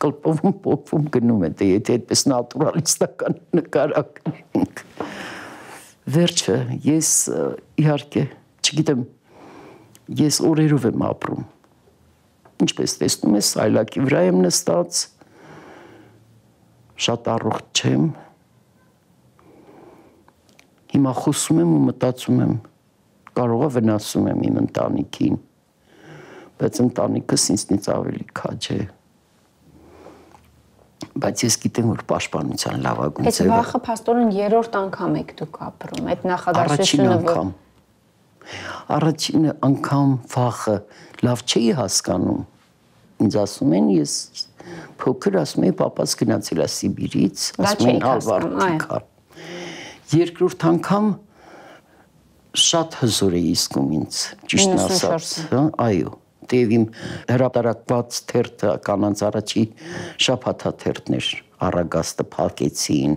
[0.00, 4.20] կլպվում փոփվում գնում է դե եթե այդպես նատուրալիստական նկարակ
[6.14, 7.10] վերջը ես
[7.80, 8.22] իհարկե
[8.64, 9.02] չգիտեմ
[10.20, 11.44] ես օրերով եմ ապրում
[12.66, 15.02] ինչպես տեսնում ես այլակի վրա եմ նստած
[17.06, 18.08] շատ առողջ չեմ
[20.94, 22.56] հիմա խոսում եմ ու մտածում եմ
[23.40, 25.38] կարողա վնասում եմ իմ ընտանիքին
[26.60, 28.80] բայց ընտանիքս ինձնից ավելի քաջ է
[31.20, 36.10] բայց ես գիտեմ որ պաշտպանության լավագույն ձևը Այդ վախը փաստորեն երրորդ անգամ եք դուք ապրում
[36.12, 37.52] այդ նախադասությունը անգամ
[38.90, 40.76] առաջին անգամ վախը
[41.26, 42.40] լավ չի հասկանում
[43.20, 44.14] ինձ ասում են ես
[45.00, 49.00] փոքր ասում եմ papas գնացել է Սիբիրից ասում են ալվարտիկա
[50.20, 51.12] երկրորդ անգամ
[52.64, 56.14] շատ հզոր է իսկում ինձ ճիշտ ասած հա այո
[56.50, 56.86] թեև իմ
[57.32, 59.64] հրապարակված թերթը կանանց առաջի
[60.26, 61.30] շփաթաթերթներ
[61.70, 63.14] առագաստը փակեցին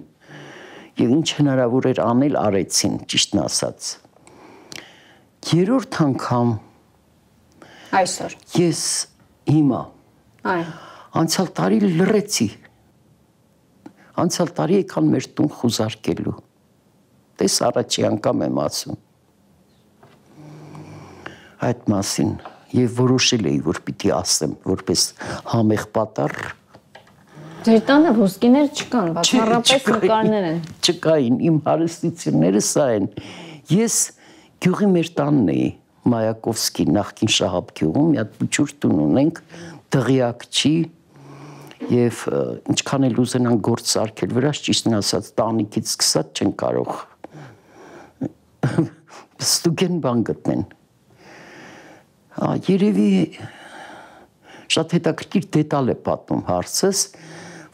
[1.04, 3.90] եւ ինչ հնարավոր էր անել արեցին ճիշտն ասած
[5.54, 6.54] երրորդ անգամ
[7.94, 8.80] Այսօր։ Ես
[9.54, 9.80] հիմա
[10.50, 10.70] Այո։
[11.22, 12.48] անցյալ տարի լրեցի։
[14.24, 16.34] Անցյալ տարի եկան մեր տուն խուզարկելու։
[17.42, 18.98] Տես առաջի անգամ եմ ասում։
[21.70, 22.34] Այդ մասին
[22.74, 25.06] եւ որոշել էի, որ պիտի ասեմ, որպես
[25.54, 26.38] համեղ պատառ
[27.64, 33.06] Ձեր տանը ոսկիներ չկան, բացառապես նկարներ են։ Չկային, իմ հարստությունները սա են։
[33.72, 34.00] Ես
[34.66, 35.70] գյուղի մեր տանն էի,
[36.12, 39.40] Մայակովսկի նախկին Շահաբ գյուղում, մի հատ փուչուր տուն ունենք,
[39.96, 40.74] դղյակ չի
[41.94, 42.20] եւ
[42.74, 46.94] ինչքան էլ ուզենան գործ սարքել վրաս ճիշտն ասած տանիքից սկսած չեն կարող
[49.48, 50.68] ստուգեն բան գտնեն։
[52.42, 53.10] երևի
[54.74, 57.02] շատ հետաքրքիր դետալ է պատմում հարցս,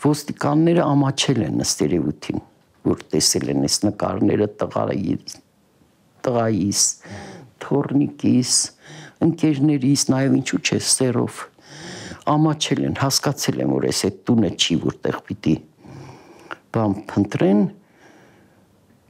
[0.04, 2.41] ոստիկանները ամաչել են ըստ երևույթին,
[2.89, 5.15] որ տեսել են այս նկարները տղայի
[6.28, 6.84] տղայիս,
[7.63, 8.54] թորնիկիս,
[9.30, 11.39] ընկերներիս, նաև ինչու՞ չէ, սերով
[12.36, 15.56] ամաչել են, հասկացել են, որ այս այդ տունը չի, որտեղ պիտի
[16.76, 17.63] բան փնտրեն,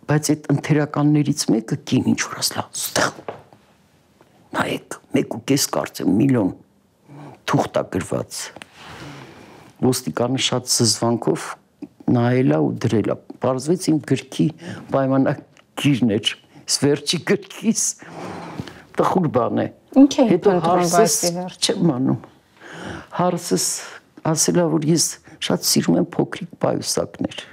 [0.09, 3.38] բայց այդ ընթերականներից մեկը կին ինչ որ ասլա, ստեղ
[4.55, 6.51] նայեք, 1.5 կարծեմ միլիոն
[7.49, 8.39] թուղթա գրված
[9.83, 11.45] ոստիկանը շատ զզվանքով
[12.13, 14.47] նայելա ու դրելա։ Պարզվեց իմ գրքի
[14.93, 16.31] պայմանագիրն էր։
[16.69, 17.83] Սվերջի գրքից
[18.99, 19.67] տխուր բան է։
[20.03, 21.15] Ինչ է Հետո հարցս
[21.63, 22.19] չեմ անում։
[23.19, 23.67] Հարցս
[24.33, 25.07] ասելա որ ես
[25.47, 27.45] շատ սիրում եմ փոքրիկ պայուսակներ։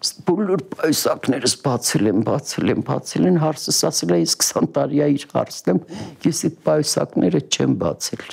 [0.00, 5.26] Բոլոր պայուսակներս բացել եմ, բացել եմ, բացել են, հարցս ասելա ես 20 տարի է իր
[5.34, 5.80] հարցն եմ,
[6.24, 8.30] ես այդ պայուսակները չեմ բացել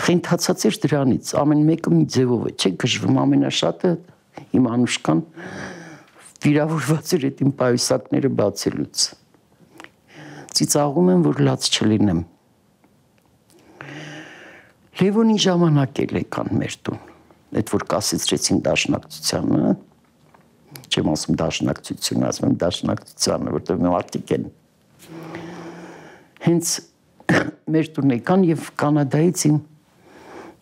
[0.00, 3.90] խենթացած էր դրանից, ամեն մեկը մի ձևով է, չէ՞ գժվում ամենաշատը
[4.56, 5.20] իմ անուշկան
[6.44, 9.04] վիրավորված էր այդ իմ պայուսակները բացելուց։
[10.56, 12.22] Ծիծաղում եմ, որ լաց չլինեմ։
[15.00, 17.02] Լևոնի ժամանակ էլ եկան մեր տուն,
[17.58, 19.72] այդ որ կասեցրեցին դաշնակցությանը,
[20.90, 24.46] չեմ ասում դաշնակցություն, ասում եմ դաշնակցությանը, որտեղ մարդիկ են։
[26.46, 26.74] Հենց
[27.70, 29.58] մեր տուն եկան եւ Կանադայից իմ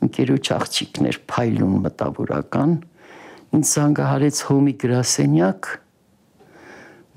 [0.08, 2.74] ընկերոջ աղջիկներ փայլուն մտավորական
[3.58, 5.70] ինձ զանգահարեց Հոմի գրասենյակ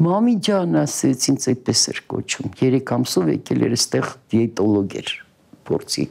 [0.01, 5.11] Մամի ջան ասեց ինձ այդպես էր կոչում 3 ամսով եկել էր այստեղ դիետոլոգ էր
[5.69, 6.05] փորձի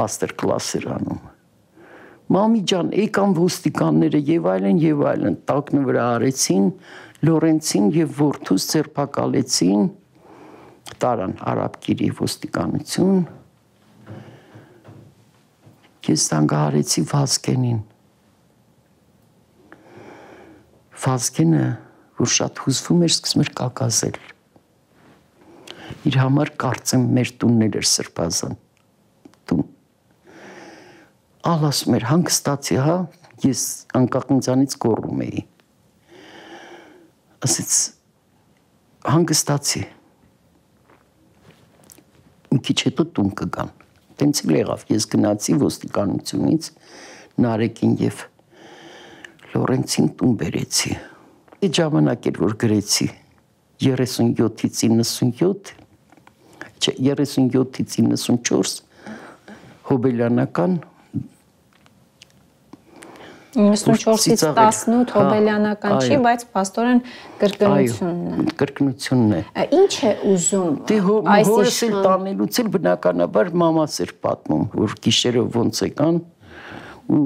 [0.00, 1.27] մաստեր կլաս էր անում
[2.34, 6.68] Մամի ջան եկան ոստիկանները եւ այլն եւ այլն տակնը վրա արեցին
[7.28, 9.88] Լորենցին եւ Որթուս ձերբակալեցին
[11.02, 13.18] տարան արաբկիրի ոստիկանություն
[16.08, 17.80] ես զանգահարեցի Վազգենին։
[21.02, 21.64] Վազգենը,
[22.18, 24.16] որ շատ հուզվում էր, սկսում էր կակազել։
[26.08, 28.56] Իր համար կարծեմ մեր տունն էր սրբազան։
[31.48, 32.96] Ալ ասում էր հանգստացի, հա,
[33.40, 33.60] ես
[33.96, 35.44] անկախ ինձանից գոռում էի։
[37.48, 37.76] Ասեց
[39.08, 39.82] հանգստացի։
[42.52, 43.72] Մի քիչ հետո տուն կգան
[44.18, 46.68] տենց էլ եղավ։ Ես գնացի ոստիկանությունից
[47.44, 48.22] Նարեկին եւ
[49.54, 50.92] Լորենցին տուն բերեցի։
[51.58, 53.08] Այդ ժամանակ էր որ գրեցի
[53.88, 55.72] 37-ից 97
[56.78, 58.76] չէ 37-ից 94
[59.88, 60.78] հոբելյանական
[63.56, 67.02] 94-ից 18 հոբելյանական չի, բայց աստորեն
[67.40, 74.14] կրկնությունն է։ Կրկնությունն է։ Ինչ է ուզում Դե հորս էլ տանելուց էլ բնականաբար մամաս էր
[74.28, 76.22] պատմում, որ գիշերով ոնց եկան
[77.08, 77.24] ու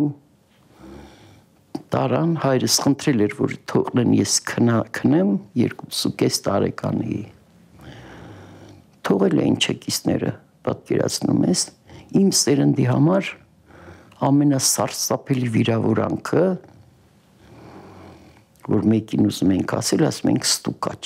[1.92, 7.22] տարան հայրս խնդրել էր որ թողնեն ես քնա քնեմ 2.5 տարեկան էի
[9.08, 10.32] թողել էին չեկիստները
[10.68, 11.64] պատկերացնում ես
[12.22, 13.28] իմ սերնդի համար
[14.22, 16.44] ամենասարսափելի վիրավորանքը
[18.72, 21.02] որ մեկին ուզում ենք ասել, ասում ենք ստուկաչ։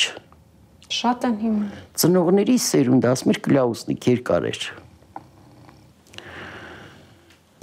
[0.96, 1.68] Շատ են հիմա։
[2.02, 4.66] Ծնողների սերունդը ասում էր կլաուսնիկ երկար էր։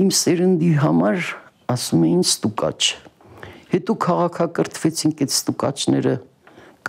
[0.04, 1.30] Իմ սերնդի համար
[1.76, 2.82] ասում էին ստուկաչ։
[3.74, 6.18] Հետո քաղաքակրթվեցինք այդ ստուկաչները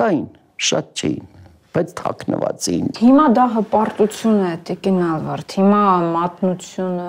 [0.00, 0.26] կային,
[0.68, 1.30] շատ չէին
[1.74, 5.80] բայց թաքնված էին։ Հիմա դա հպարտություն է, Տիկին Ալվարդ։ Հիմա
[6.14, 7.08] մատնությունը,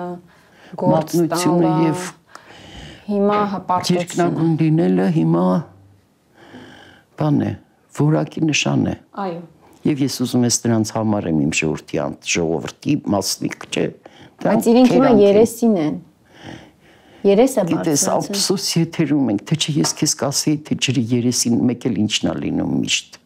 [0.74, 2.06] մատնությունը եւ
[3.06, 5.44] հիմա հպարտություն։ Երկնագուն լինելը հիմա
[7.20, 7.52] բան է,
[8.00, 8.96] որակի նշան է։
[9.26, 9.44] Այո։
[9.86, 12.00] Եվ ես ուզում եմ դրանց համար եմ իմ ժողովրդի
[12.34, 13.84] ժողովրդի մասնիկ, չէ։
[14.42, 15.94] Բայց իրենք հիմա երեսին են։
[17.26, 21.86] Երեսը բարձրացել։ Գիտես, ափսոս եթերում ենք, թե չէ ես քեզ կասեի, թե ջրի երեսին մեկ
[21.90, 23.18] էլ ինչն է լինում միշտ։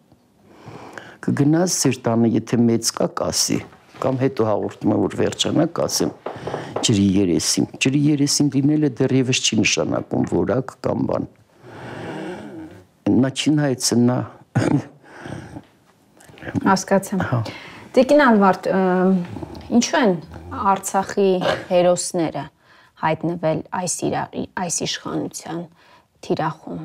[1.21, 3.59] կգնաս ձեր տանը, եթե մեծ կա, կասի
[4.04, 6.12] կամ հետո հաղորդումը որ վերջանա կասեմ
[6.86, 11.28] ջրի երեսին ջրի երեսին լինելը դեռևս չի նշանակում որակ կամ բան
[13.06, 14.18] начинается на
[16.66, 17.42] հասկացա
[17.96, 18.68] Տիկին Ալվարդ
[19.78, 20.16] ինչու են
[20.74, 21.28] Արցախի
[21.70, 22.44] հերոսները
[23.04, 23.96] հայտնվել այս
[24.66, 25.62] այս իշխանության
[26.26, 26.82] թիրախում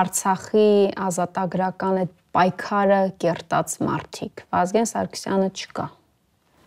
[0.00, 0.68] Արցախի
[1.06, 5.86] ազատագրական այդ պայքարը կերտած մարդիկ Վազգեն Սարգսյանը չկա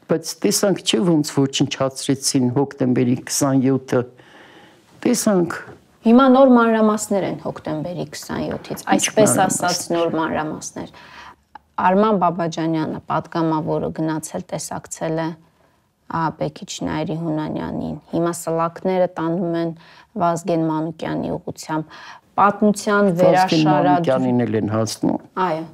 [0.08, 4.00] բայց տեսանք չէ ոնց ոչնչացրեցին հոկտեմբերի 27-ը։
[5.04, 5.58] Տեսանք
[6.08, 10.92] Հիմա նոր մանրամասներ են հոկտեմբերի 27-ից, այսպես ասած նոր մանրամասներ։
[11.88, 15.28] Արման Բաբաջանյանը падգամավորը գնացել տեսակցել է
[16.18, 19.74] Աբեկիչնայրի Հունանյանին։ Հիմա սլակները տանում են
[20.22, 21.98] Վազգեն Մանուկյանի ուղությամբ
[22.40, 25.66] պատմության վերաշարած Վազգեն Մանուկյանին էլ են հասնում։ Այո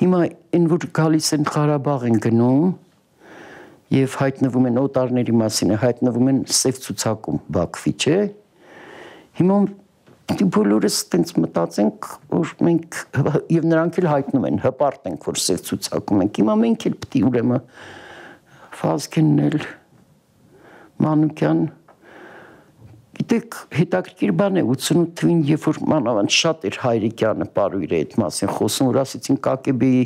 [0.00, 0.20] Հիմա
[0.56, 2.68] այն որ գալիս են Ղարաբաղ են գնում
[3.92, 8.18] եւ հայտնվում են օտարների մասին, հայտնվում են սև ցուցակում Բաքվի, չէ։
[9.40, 9.58] Հիմա
[10.56, 12.98] բոլորս տենց մտածենք, որ մենք
[13.50, 17.22] եւ նրանք էլ հայտնում են, հպարտ ենք, որ սև ցուցակում ենք։ Հիմա մենք էլ պիտի
[17.28, 17.64] ուրեմն
[18.80, 19.58] Ֆազկենն էլ
[21.04, 21.62] Մանուկյան
[23.30, 28.50] Գիտեք, հետաքրքիր բան է 88 թվին, երբ որ մանավանդ շատ էր Հայրիկյանը Պարույրի այդ մասին
[28.56, 30.00] խոսում, որ ասեցին ԿԿԲ-ի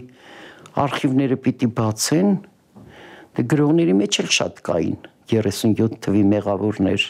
[0.84, 2.28] արխիվները պիտի բացեն,
[3.38, 4.98] դե գրողների մեջ էլ շատ կային
[5.32, 7.06] 37 թվի մեղավորներ։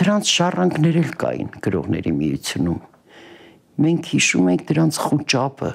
[0.00, 2.80] Դրանց շարանքներ էլ կային գրողների միությունում։
[3.84, 5.74] Մենք հիշում ենք դրանց խոճապը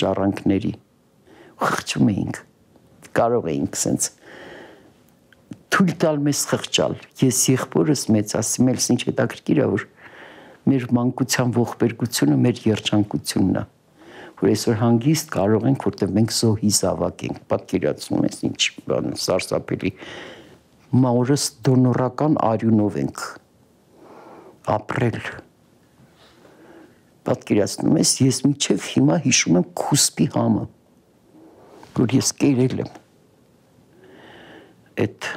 [0.00, 0.72] շարանքների։
[1.68, 2.40] Խղճում էինք։
[3.18, 4.16] Կարող էինք sense
[5.74, 9.88] թույլ տալ մեզ խղճալ։ Ես եղբորս մեծ ասում եմ, ինչ հետաքրքիր է որ
[10.68, 13.64] մեր մանկության ողբերգությունը մեր երջանկությունն է
[14.38, 18.60] որ այսօր հանգիստ կարող ենք որտեղ մենք զոհի զավակենք պատկերացնում ես ինչ
[18.90, 19.90] բան սարսափելի
[21.04, 23.24] մաուրս դոնորական արյունով ենք
[24.76, 25.18] ապրել
[27.28, 30.64] պատկերացնում ես ես միջև հիմա հիշում եմ քուսպի համը
[31.98, 32.96] որ ես կերել եմ
[35.02, 35.30] այդ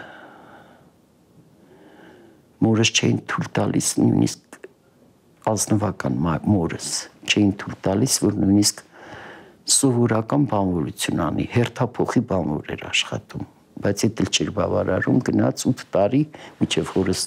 [2.62, 4.58] մորս չէին թույլ տալիս նույնիսկ
[5.52, 6.90] ազնվական մորս
[7.26, 8.84] չէին թույլ տալիս որ նույնիսկ
[9.76, 13.48] սովորական բանվորություն անի հերթափոխի բանվոր էր աշխատում
[13.82, 16.22] բայց դա չէր բավարարում գնաց 8 տարի
[16.62, 17.24] միջև հորս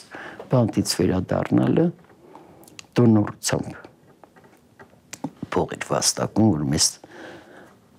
[0.53, 1.87] բանտից վերադառնալը
[2.99, 3.75] դոնորությամբ
[5.55, 6.87] փողեր վաստակում որ մեզ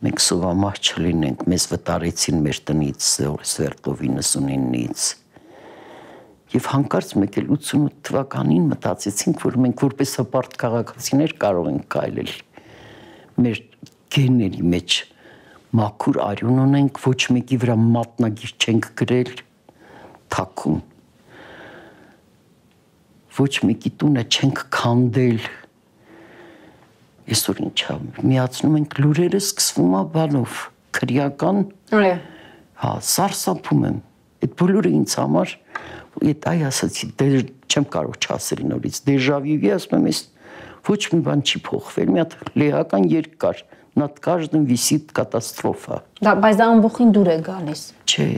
[0.05, 3.05] մենք սովամահ չլինենք մեզ վտարեցին մեր տնից
[3.51, 5.05] Սվերտովի 99-ից
[6.55, 12.35] Եվ հանկարծ մեկ էլ 88 թվականին մտածեցինք, որ մենք որպես հպարտ քաղաքացիներ կարող ենք կայլել
[13.35, 13.59] մեր
[14.15, 14.97] գեների մեջ
[15.75, 19.31] մաքուր արյուն ունենք, ոչ մեկի վրա մատնագիր չենք գրել
[20.35, 20.77] թակում։
[23.35, 25.41] Ոչ մեկի տունը չենք քանդել։
[27.35, 27.97] Այսօր ինչա,
[28.31, 30.59] միացնում ենք լուրերը սկսվում է բանով,
[30.95, 31.61] քրեական։
[32.85, 33.99] Հա, սարսափում եմ։
[34.45, 35.55] Այդ բոլորը ինձ համար
[36.20, 37.26] այդ այ ասացի, դե
[37.70, 40.20] չեմ կարող չասել նորից։ Դեժավյուի ասում եմ, ես
[40.90, 43.62] ոչ մի բան չի փոխվել, մի հատ լեհական երկ կար,
[44.00, 48.28] над каждым висит катастрофа։ Դա բայց դա ամբողջին դուր է գալիս։ Չէ։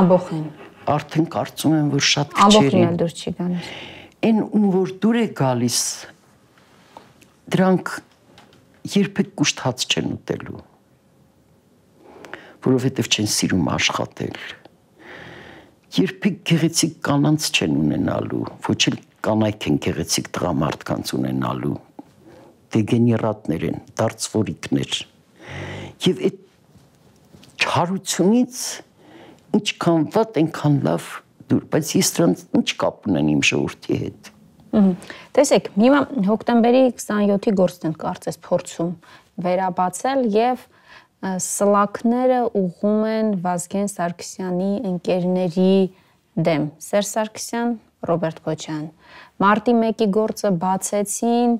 [0.00, 0.46] Ամբողջին։
[0.90, 3.68] Արդեն կարծում եմ, որ շատ քիչ է։ Ամբողջին դուր չի գալիս։
[4.20, 5.78] Այն ում որ դուր է գալիս
[7.50, 7.92] դրանք
[8.94, 10.60] երբեք կուշտած չեն ուտելու
[12.66, 14.36] որովհետև չեն սիրում աշխատել
[15.95, 21.75] երբեք գեղեցիկ կանանց չեն ունենալու, ոչ էլ կանայք են գեղեցիկ տղամարդկանց ունենալու։
[22.75, 24.97] Դեգեներատներ են, դարձվորիկներ։
[26.05, 26.41] Եվ այդ
[27.65, 28.59] չարությունից
[29.55, 31.09] ինչքան վատ, այնքան լավ
[31.49, 34.31] դուր, բայց ես դրանց ինչ կապ ունեն իմ ժողովրդի հետ։
[35.35, 38.89] Տեսեք, հիմա հոկտեմբերի 27-ի գործն են կարծես փորձում
[39.45, 40.65] վերաբացել եւ
[41.25, 45.77] սլակները ուղում են Վազգեն Սարգսյանի ընկերների
[46.45, 47.71] դեմ։ Սերժ Սարգսյան,
[48.05, 48.83] Ռոբերտ Քոչյան։
[49.41, 51.55] Մարտի 1-ի գործը բացեցին,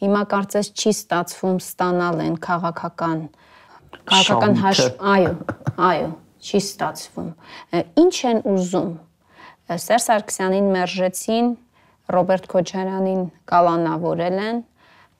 [0.00, 3.20] հիմա կարծես չի ստացվում ստանալ են քաղաքական
[4.10, 4.80] քաղաքական հաշ,
[5.12, 5.32] այո,
[5.90, 6.08] այո,
[6.40, 7.28] չի ստացվում։
[8.00, 8.90] Ինչ են ուզում։
[9.70, 11.50] Սերժ Սարգսյանին մերժեցին,
[12.10, 14.62] Ռոբերտ Քոչարյանին կալանավորել են,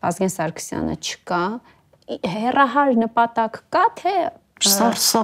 [0.01, 1.42] Վազգեն Սարգսյանը չկա,
[2.34, 4.14] հերահար նպատակ կա թե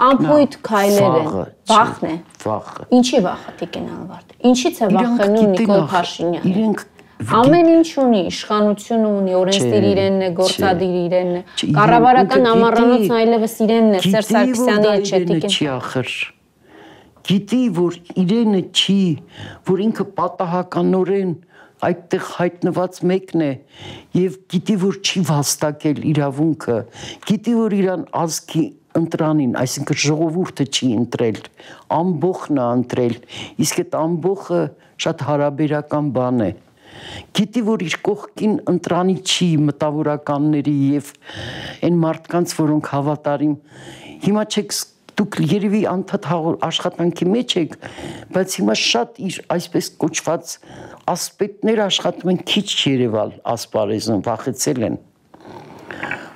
[0.07, 1.30] ամփոյթ քայլեր են
[1.70, 6.84] վախն է վախը ինչի վախը Տիկին Ալվարդ ինչից է վախենում Նիկոլ Փաշինյանը իրենք
[7.16, 13.97] Ամեն ինչ ունի, իշխանություն ունի, օրենսդիր իրենն է, գործադիր իրենն է։ Կառավարական ամառանոցն այլևս իրենն
[13.97, 16.12] է, Սերժ Սարգսյանի հետ չետիկին։ Չի ախր։
[17.26, 18.99] Գիտի, որ իրենը չի,
[19.70, 21.32] որ ինքը պատահականորեն
[21.85, 23.51] այդտեղ հայտնված մեկն է
[24.16, 26.77] եւ գիտի որ չի վաստակել իրավունքը
[27.29, 28.64] գիտի որ իրան ազգի
[28.97, 31.41] ընտրանին այսինքն ժողովուրդը չի ընտրել
[31.97, 33.16] ամբողն է ընտրել
[33.66, 34.62] իսկ այդ ամբողը
[35.05, 36.51] շատ հարաբերական բան է
[37.37, 41.11] գիտի որ իր կողքին ընտրանի չի մտավորականների եւ
[41.87, 43.57] այն մարդկանց որոնք հավատարիմ
[44.27, 44.77] հիմա չեք
[45.17, 46.27] դուք երևի անդադ
[46.67, 47.77] աշխատանքի մեջ եք
[48.37, 50.53] բայց հիմա շատ իր այսպես կոչված
[51.12, 54.99] ասպետներ աշխատում են քիչ Երևալ ասպարեզում վախեցել են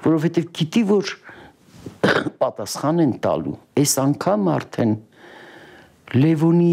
[0.07, 1.13] որովհետեւ գիտի որ
[2.41, 4.97] պատասխան են տալու այս անգամ արդեն
[6.11, 6.73] Լևոնի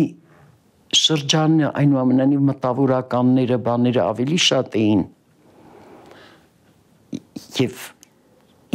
[0.98, 5.04] շրջանը այնուամենայնիվ մտավորականները, բաները ավելի շատ էին
[7.58, 7.84] եւ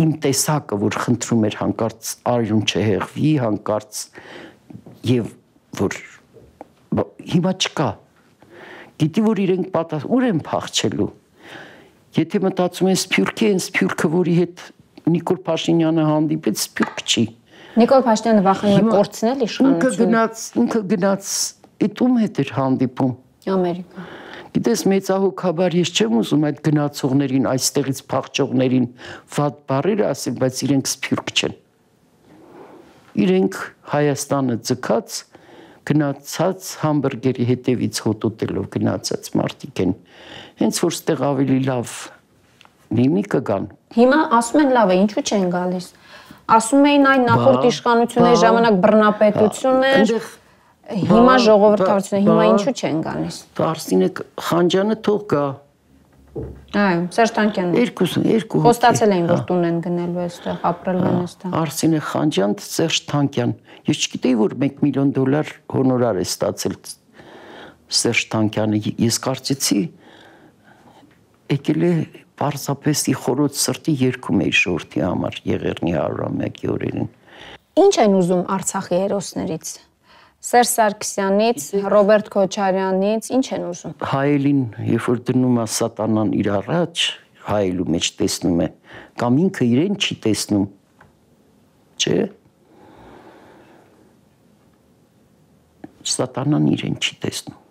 [0.02, 4.02] իմ տեսակը, որ խնդրում էր հանկարծ արյուն չհեղվի, հանկարծ
[5.12, 5.30] եւ
[5.80, 5.98] որ
[7.32, 7.88] հիմա չկա։
[9.02, 11.10] Գիտի որ իրենք պատաս ուր են փախչելու։
[12.18, 14.64] Եթե մտածում են Սփյուռքի են Սփյուռքը, որի հետ
[15.12, 17.24] Նիկոլ Փաշինյանը հանդիպեց, Սփյուռք չի։
[17.82, 21.30] Նիկոլ Փաշինյանը վախենում է կորցնել իշխանությունը։ Ինքը գնաց, ինքը գնաց
[21.82, 23.14] Այդ ում հետ էր հանդիպում։
[23.52, 24.02] Ամերիկա։
[24.52, 28.88] Գիտես մեծահոգաբար ես չեմ ուզում այդ գնացողներին, այստեղից փախչողներին
[29.36, 31.54] վատ բառեր ասել, բայց իրենք սփյուռք չեն։
[33.22, 33.56] Իրենք
[33.92, 35.16] Հայաստանը ձգած
[35.88, 39.96] գնացած համբուրգերի հետևից հոտոտելով գնացած մարդիկ են։
[40.60, 41.96] Հենց որ ստեղ ավելի լավ
[42.98, 45.88] լինի կգան։ Հիմա ասում են լավ է, ինչու չեն գալիս։
[46.52, 50.30] Ասում էին այն նախորդ իշխանությունների ժամանակ բռնապետություն էր։ Այնտեղ
[50.90, 54.08] Հիմա ժողովրդարությունը հիմա ինչու չեն գալիս։ Արսինե
[54.48, 55.44] Խանջյանը թող գա։
[56.32, 61.56] Այո, Սերժ Տանկյանը։ Երկուսը, երկու Խոստացել էին, որ տուն են գնելու այստեղ, ապրելու են այստեղ։
[61.60, 63.52] Արսինե Խանջյան, Սերժ Տանկյան։
[63.90, 66.76] Ես չգիտեի, որ 1 միլիոն դոլար հոնորար է ստացել
[68.00, 69.80] Սերժ Տանկյանը։ Ես կարծեցի
[71.52, 71.92] եկել է
[72.40, 77.10] պարզապես ի խորոց սրտի երկում էի շորտի համար Եղեռնի 101-ի օրերին։
[77.82, 79.74] Ինչ են ուզում Արցախի հերոսներից։
[80.42, 87.02] Սերժ Սարգսյանից, Ռոբերտ Քոչարյանից ինչ են ուզում։ Հայելին, երբ որ դնում է սատանան իր առաջ,
[87.46, 88.66] հայելու մեջ տեսնում է,
[89.22, 90.64] կամ ինքը իրեն չի տեսնում։
[92.02, 92.16] Չէ։
[96.16, 97.62] Սատանան իրեն չի տեսնում։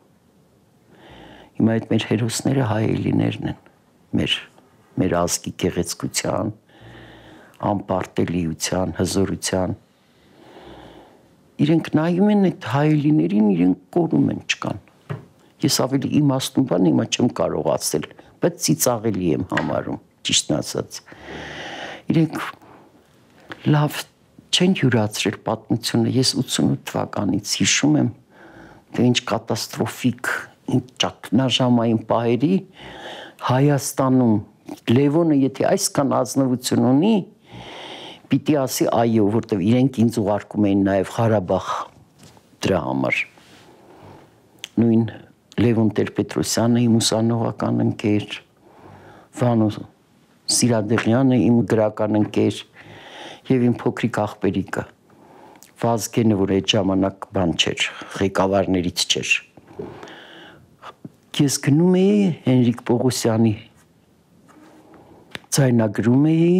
[1.59, 3.61] Հիմա այդ մեր հերոսները հայելիներն են,
[4.15, 4.39] մեր
[5.01, 6.57] մեր ազգի գեղեցկության,
[7.75, 9.79] անպարտելիության, հզորության
[11.61, 14.79] իրենք նայում են այդ հայելիներին, իրենք կորում են չկան։
[15.61, 18.07] Ես ավելի իմաստուն բան հիմա չեմ կարող ասել,
[18.41, 21.01] բայց ծիծաղելի եմ համարում, ճիշտն ասած։
[22.11, 22.39] Իրենք
[23.71, 23.99] լավ
[24.51, 28.09] չեն յուրացրել պատմությունը։ Ես 88 թվականից հիշում եմ,
[28.91, 30.31] թե ինչ կատաստրոֆիկ,
[30.75, 32.55] ինչ ճակնաժամային պահերի
[33.41, 34.33] Հայաստանում
[34.91, 37.15] Լևոնը եթե այսքան ազնվություն ունի,
[38.31, 41.67] պիտի ասի այո, որտեվ իրենք ինձ ուղարկում էին նաև Ղարաբաղ
[42.63, 43.17] դրա համար։
[44.81, 45.03] Նույն
[45.61, 48.27] Լևոն Տեր-Պետրոսյանը իմ ուսանողական ընկեր,
[49.41, 49.67] Վանո
[50.51, 52.61] Սիրադեղյանը իմ գրական ընկեր
[53.51, 54.83] եւ իմ փոքրիկ աղբերիկը։
[55.81, 59.31] Վազգենը, որ այդ ժամանակ բան չէր, ղեկավարներից չէր։
[61.41, 63.53] Ես գնում էի Հենրիկ Պողոսյանի
[65.55, 66.51] ցայնագրում էի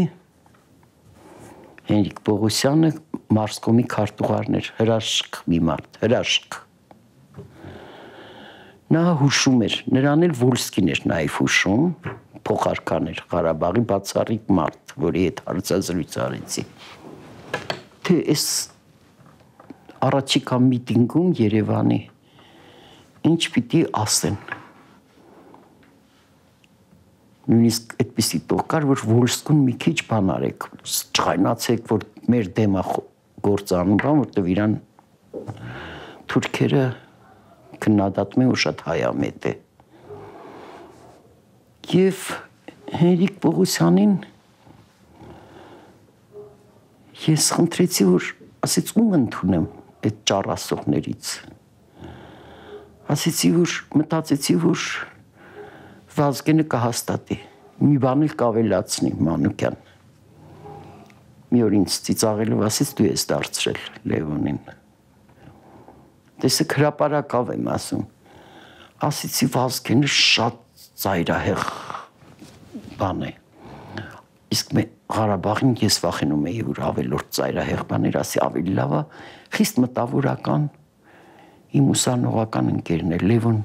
[1.91, 2.89] Հենրիկ Պողոսյանը
[3.35, 6.57] Մարսկոմի քարտուղարն էր, հրաշք մի մարդ, հրաշք։
[8.95, 11.83] Նա հուշում էր, նրան էլ Վոլսկին էր նաև հուշում,
[12.47, 16.65] փոխարքան էր Ղարաբաղի բացառիկ մարդ, որի հետ հարցազրույց արեցի։
[18.07, 18.47] Թե այս
[20.07, 22.01] առաջիկա միտինգում Երևանի
[23.31, 24.39] ինչ պիտի ասեն
[27.51, 30.67] նույնիսկ այդպիսի տող կար, որ Վոլսկուն մի քիչ բան արեք,
[31.11, 32.83] չխայնացեք, որ մեր դեմա
[33.47, 34.75] գործանում բան, որտեվ իրան
[36.31, 36.85] թուրքերը
[37.83, 39.53] քննադատում են ու շատ հայամետ է։
[41.91, 42.25] Եվ
[43.01, 44.13] Հենրիկ Պողոսյանին
[47.21, 48.27] ես խնդրեցի, որ
[48.65, 49.65] ասեց ում ընդունեմ
[50.07, 51.31] այդ ճառասողներից։
[53.11, 54.85] Ասեցի, որ մտածեցի, որ
[56.11, 57.35] Վազգենը կհաստատի։
[57.81, 59.77] Մի բան էլ կավելացնի Մանուկյան։
[61.51, 63.79] Մի օր ինձ ծիծաղելով ասեց դու ես դարձրել
[64.11, 64.59] Լևոնին։
[66.43, 68.03] Տեսեք հրաապարակավ եմ ասում։
[69.07, 70.59] Ասեցի Վազգենը շատ
[71.05, 71.65] ծայրահեղ
[72.99, 73.33] բան է։
[74.51, 79.01] Իսկ մե Ղարաբաղին ես վախենում էի, որ ավելորդ ծայրահեղ բաներ ասի, ավելի լավ է,
[79.55, 80.67] խիստ մտավորական
[81.79, 83.59] իմ ուսանողական ընկերն է Լևոն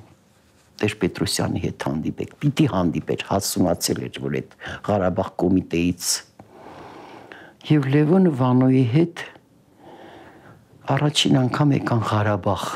[0.77, 4.57] Տեր-Պետրոսյանի հետ հանդիպեք։ Պիտի հանդիպեր, հասունացել էր, որ այդ
[4.87, 6.09] Ղարաբաղ կոմիտեից
[7.67, 9.23] եւ Լևոնը Վանոյի հետ
[10.95, 12.67] առաջին անգամ եկան Ղարաբաղ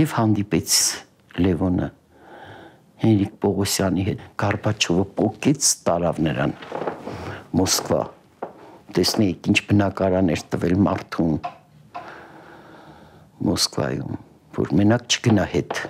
[0.00, 0.76] եւ հանդիպեց
[1.44, 1.88] Լևոնը
[3.02, 6.54] Հենրիկ Պողոսյանի հետ Կարպաչովը փոկեց տարավ նրան
[7.60, 8.00] Մոսկվա
[8.96, 11.36] տեսնեիք ինչ բնակարան էր տվել մարդուն
[13.50, 14.16] Մոսկվայում
[14.56, 15.84] որ մենակ չգնա հետ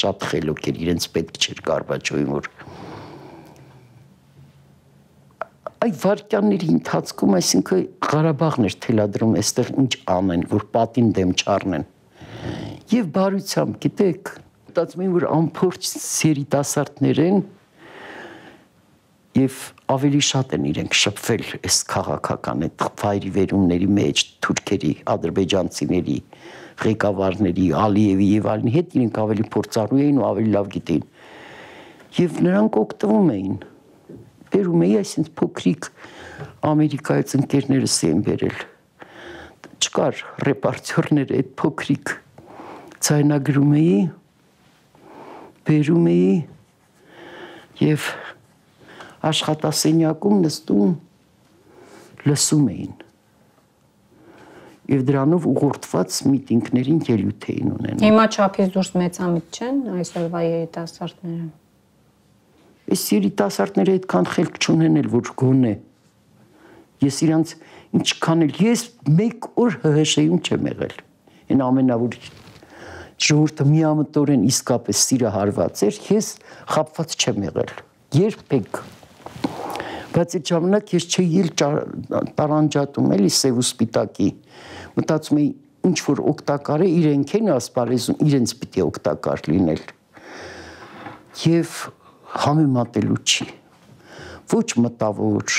[0.00, 2.50] շատ խելոք էր իրենց պետք չէր Կարպաչովին որ
[5.86, 11.86] այդ վարկյանների ընթացքում այսինքն Ղարաբաղն էր թելադրում այստեղ ինչ անեն որ պատին դեմ չառնեն
[12.96, 14.32] եւ բարությամբ գիտեք
[14.76, 15.90] մտածում եմ, որ ամփորձ
[16.26, 17.38] երիտասարդներ են
[19.36, 19.54] եւ
[19.92, 26.18] ավելի շատ են իրենք շփվել այս քաղաքական այդ վայրի վերումների մեջ թուրքերի, ադրբեջանցիների,
[26.82, 31.06] ղեկավարների, Ալիևի եւ այլնի հետ իրենք ավելի փորձառու էին ու ավելի լավ գիտեին։
[32.16, 33.56] Եվ նրանք օգտվում էին։
[34.56, 35.88] Բերում էի այսինքն փոքրիկ
[36.66, 38.60] Ամերիկայից ընկերներս էին բերել։
[39.76, 42.12] Չկար ռեպարտյորներ այդ փոքրիկ
[43.06, 43.96] ցայնագրում էի
[45.66, 46.30] բերում էի
[47.86, 48.06] եւ
[49.30, 50.94] աշխատասենյակում նստում
[52.26, 53.05] լսում էին
[54.86, 61.46] եւ դրանով ուղղորդված միտինգներին ելույթ էին ունենում։ Հիմա չափից դուրս մեծամիտ չեն այսօրվա երիտասարդները։
[62.86, 65.74] Այս երիտասարդները այդքան խելք չունեն էլ որ գոնե։
[67.02, 67.54] Ես իրանց
[67.96, 68.82] ինչքան էլ ես
[69.16, 70.94] մեկ օր ՀՀՇ-ում չեմ եղել։
[71.46, 72.18] Այն ամենավոր
[73.26, 76.26] ժողովուրդը միամտորեն իսկապես սիրը հարված էր, ես
[76.74, 77.70] խապված չեմ եղել։
[78.16, 78.80] Երբեք։
[80.16, 81.48] Բայց այդ ժամանակ ես չէի ել
[82.36, 84.28] տարանջատում էլի սև ու սպիտակի։
[84.96, 85.48] Մտածում էի
[85.86, 89.86] ինչ որ օգտակար է իրենք են ասպարեզում, իրենց պիտի օգտակար լինել։
[91.46, 91.78] Եվ
[92.46, 93.48] համեմատելու չի։
[94.56, 95.56] Ոչ մտավոր,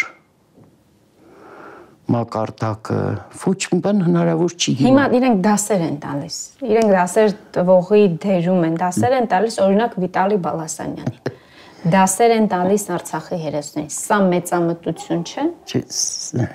[2.08, 3.00] մակարդակը
[3.42, 8.78] ոչ մի բան հնարավոր չի հիմա իրենք դասեր են տալիս իրենք դասեր տվողի դերում են
[8.84, 15.84] դասեր են տալիս օրինակ Վիտալի Բալասանյանին դասեր են տալիս Արցախի հերոսներին սա մեծամտություն չէ չէ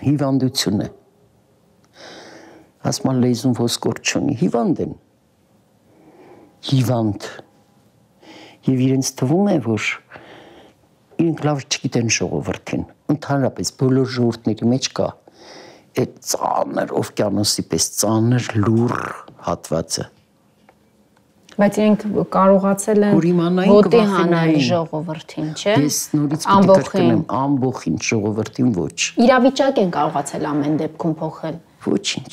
[0.06, 0.90] հիվանդություն է
[2.90, 4.94] ասման լեզուն ոսկոր չունի հիվանդ են
[6.68, 7.28] հիվանդ
[8.68, 9.90] եւ իրենց թվում է որ
[11.22, 15.08] իրենք լավ չգիտեն ժողովրդին ընդհանրապես բոլոր ժողովրդների մեջ կա
[16.02, 18.98] այդ ծանր օվկիանոսի պես ծանր լուր
[19.46, 20.08] հատվածը
[21.52, 23.18] բայց իրենք կարողացել են
[23.68, 31.14] ոտի հանել ժողովրդին, չէ՞։ Ես նորից կրկնեմ, ամբողջին ժողովրդին ոչ։ Իրավիճակ են կարողացել ամեն դեպքում
[31.20, 31.60] փոխել։
[31.92, 32.32] Ոչինչ։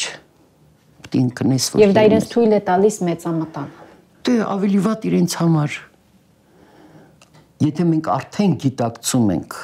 [0.99, 3.71] Պետք ինքնես որ Եվ դա իրենց թույլ է տալիս մեծամտան։
[4.29, 5.79] Դե ավելի վատ իրենց համար։
[7.59, 9.57] Եթե մենք արդեն գիտակցում ենք,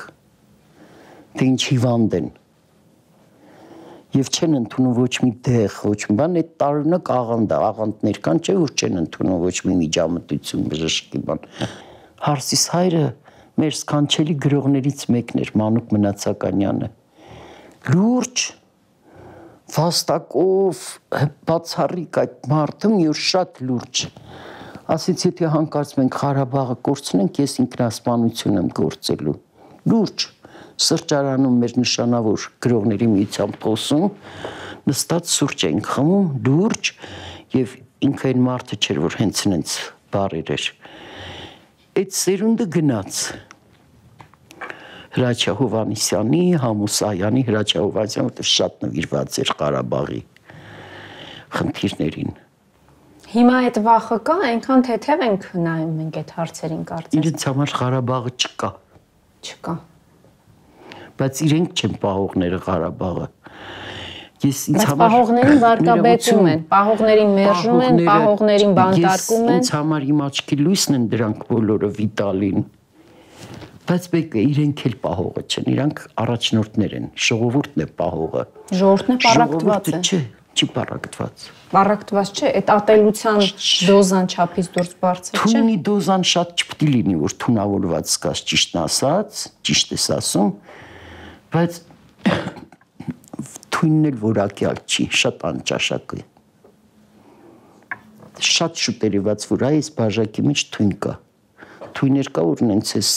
[1.36, 2.34] թե ինչ հիվանդ են,
[4.16, 8.56] եւ չեն ընդունում ոչ մի դեղ, ոչ մի բան, այդ տարօրինակ աղանդ, աղանդներ կան, չէ՞
[8.62, 11.42] որ չեն ընդունում ոչ մի միջամտություն, բժշկի բան։
[12.26, 13.04] Հարսիս հայրը
[13.60, 16.90] մեր սքանչելի գրողներից մեկն էր Մանուկ Մնացականյանը։
[17.96, 18.46] Լուրջ
[19.74, 20.82] վաստակով
[21.50, 24.04] բացառիկ այդ մարդը օր շատ լուրջ
[24.86, 29.34] ասից եթե հանկարծ մենք Ղարաբաղը կորցնենք, ես ինքնասպանություն եմ գործելու։
[29.90, 30.26] Լուրջ
[30.86, 34.06] սրճարանում մեր նշանավոր գրողների միությամբ խոսում,
[34.86, 36.92] նստած սուրճ ենք խմում, լուրջ
[37.56, 39.76] եւ ինքը այն մարդը չէր, որ հենց նենց
[40.14, 40.70] բարեր էր։
[41.96, 43.22] Այդ սերունդը գնաց
[45.16, 50.22] Հրաչյա Հովանիսյանի, Համուսայանի Հրաչյա Հովանիսյանը, որտեղ շատ նվիրված էր Ղարաբաղի
[51.56, 52.38] խնդիրներին։
[53.36, 58.34] Հիմա այդ վախը կա, այնքան թեթև ենք նայում մենք այդ հարցերին կարծես։ Իրենց համար Ղարաբաղը
[58.36, 58.72] չկա։
[59.46, 59.76] Չկա
[61.20, 63.28] բայց իրենք չեն պահողները Ղարաբաղը։
[64.46, 70.24] Ես ինձ համար պահողներին վարկաբեկում են, պահողներին մերժում են, պահողներին բանտարկում են։ Ինձ համար իմ
[70.26, 72.66] աչքի լույսն են դրանք բոլորը Վիտալին։
[73.86, 78.44] Բայց բեկը իրենք էլ պահողը չեն, իրանք առաջնորդներ են, ժողովուրդն է պահողը։
[78.80, 80.20] Ժողովուրդն է պարակտված է։ Չէ,
[80.56, 81.44] չի պարակտված։
[81.76, 83.44] Պարակտված չէ, այդ ատելության
[83.86, 88.82] դոզան չափից դուրս բարձր չէ։ Թունի դոզան շատ չպետք է լինի, որ թունավորված սկաս ճիշտն
[88.86, 90.50] ասած, ճիշտ ես ասում,
[91.54, 91.80] բայց
[93.76, 96.26] թույնն էլ որակյալ չի, շատ անճաշակ է։
[98.50, 101.16] Շատ շուտ երևաց, որ այս բաժակի մեջ թույն կա։
[101.96, 103.12] թույներ կա որ նենց էս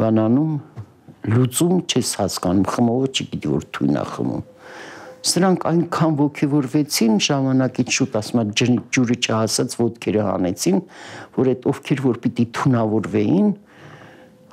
[0.00, 0.52] բանանում
[1.36, 4.44] լուծում չես հասկանում խմողը չգիտի որ թույնա խմում
[5.26, 10.82] սրանք այնքան ողջևորվեցին ժամանակից շուտ ասма ջուրը չհասած ոդկերը հանեցին
[11.36, 13.48] որ այդ ովքեր որ պիտի թունավորվեին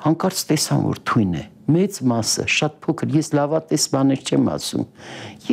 [0.05, 4.87] հանկարծ տեսան որ թույն է մեծ մասը շատ փոքր ես լավատես բաներ չեմ ասում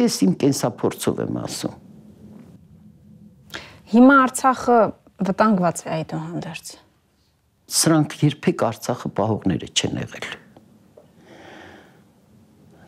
[0.00, 1.76] ես իմ կենսափորձով եմ ասում
[3.92, 4.78] հիմա արցախը
[5.28, 6.72] վտանգված է այդուհանդերձ
[7.70, 10.24] սրանք երբեք արցախը պահողները չեն եղել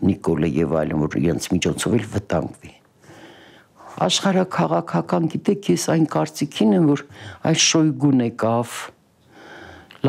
[0.02, 2.72] Նիկոլը եւ այլն որ իրենց միջոցով էլ վտանգվի
[4.06, 7.04] աշխարհակաղակական գիտեք ես այն կարծիքին եմ որ
[7.50, 8.74] այլ շոյգուն եկավ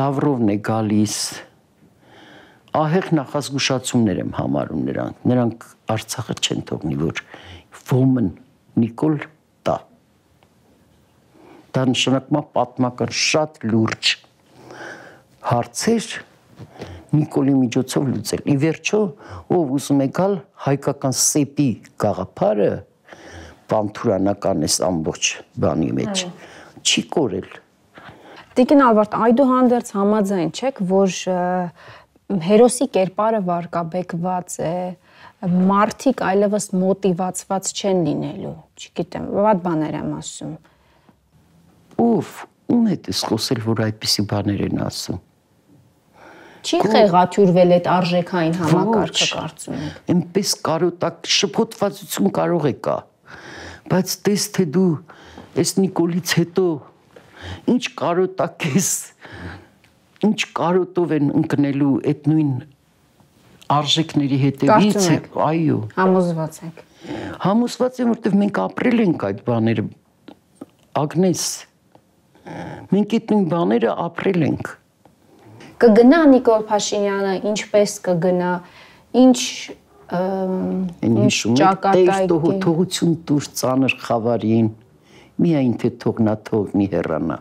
[0.00, 1.18] լավրովն է գալիս
[2.82, 7.24] ահեղ նախազգուշացումներ եմ համարում նրանք նրանք արցախը չեն թողնի որ
[7.94, 8.34] ոմն
[8.82, 9.18] նիկոլ
[9.68, 9.78] տա
[11.78, 14.14] դա նշանակում է պատմական շատ լուրջ
[15.44, 16.06] հարցեր
[17.14, 19.00] Նիկոլի միջոցով լուծել։ Ի վերջո,
[19.54, 20.32] ով ուզում է գալ
[20.64, 21.66] հայկական սեպի
[22.02, 22.70] գաղափարը
[23.70, 25.30] բանթուրանական էս ամբողջ
[25.64, 26.24] բանի մեջ
[26.84, 27.50] չի կորել։
[28.54, 31.14] Տիկին Ալբերտ, այդուհանդերձ համաձայն չեք, որ
[32.48, 34.74] հերոսի կերպարը վարկաբեկված է,
[35.70, 40.54] մարդիկ այլևս մոտիվացված չեն լինելու։ Չգիտեմ, ված բաներ եմ ասում։
[42.04, 42.32] Ով
[42.74, 45.22] ում հետ է խոսել, որ այդպիսի բաներ են ասում
[46.64, 52.96] չի խեղաթյուրվել այդ արժեքային համակարգը կարծում եք։ Էնպես կարոտակ շփոթվածություն կարող է կա։
[53.92, 54.92] Բայց տես թե դու
[55.60, 56.66] այս Նիկոլից հետո
[57.74, 58.88] ինչ կարոտակ ես
[60.24, 62.54] ինչ կարոտով են ընկնելու այդ նույն
[63.74, 66.80] արժեքների հետևից է, այո։ Համոզված եք։
[67.44, 69.84] Համոզված եմ, որովհետև մենք ապրել ենք այդ բաները։
[71.04, 71.44] Ագնես։
[72.94, 74.72] Մենք այդ նույն բաները ապրել ենք
[75.84, 78.52] կգնա Նիկոլ Փաշինյանը, ինչպես կգնա,
[79.24, 79.40] ինչ
[80.12, 84.68] ինչ ճակատայքի թողություն դուր ծանր խավարին
[85.40, 87.38] միայն թե թողնա թողնի հեռանա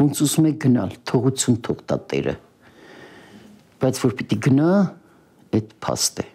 [0.00, 2.36] ոնց ուզում է գնալ թողություն թող տա տերը
[3.82, 4.68] բայց որ պիտի գնա
[5.58, 6.26] այդ փաստ է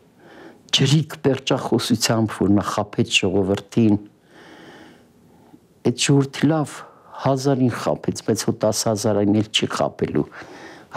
[0.76, 3.98] ջրիկ պերճախոսությամբ որ նա խապեց ժողովրդին
[5.88, 6.76] այդ ժողովրդի լավ
[7.24, 10.26] 1000-ին խապեց, բայց հո 10000-ին էլ չի խապելու։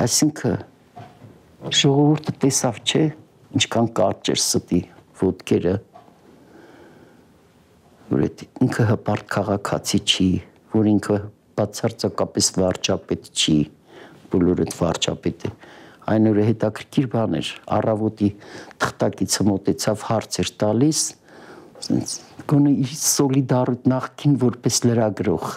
[0.03, 0.57] Այսինքն
[1.79, 3.03] ժողովուրդը տեսավ, չէ,
[3.59, 4.81] ինչքան կարճ էր ստի
[5.19, 5.75] ոդկերը,
[8.09, 10.29] որ այդ ինքը հպարտ քաղաքացի չի,
[10.75, 11.19] որ ինքը
[11.59, 13.57] բացարձակապես վարչապետ չի,
[14.33, 15.53] բոլորը վարչապետ է։
[16.09, 17.49] Այն օրը հետաքրքիր բան էր,
[17.79, 18.29] առավոտի
[18.81, 21.01] թղթակիցը մոտեցավ հարցեր տալիս,
[21.79, 22.15] ասենց
[22.49, 25.51] գոնե իր սոլիդարիտ նախքին որպես լրագրող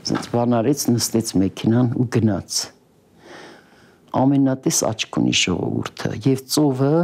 [0.00, 2.58] Ասենց բան արեց, նստեց մեքենան ու գնաց։
[4.16, 6.94] Ամենատես աչք ունի ժողովուրդը եւ ծովը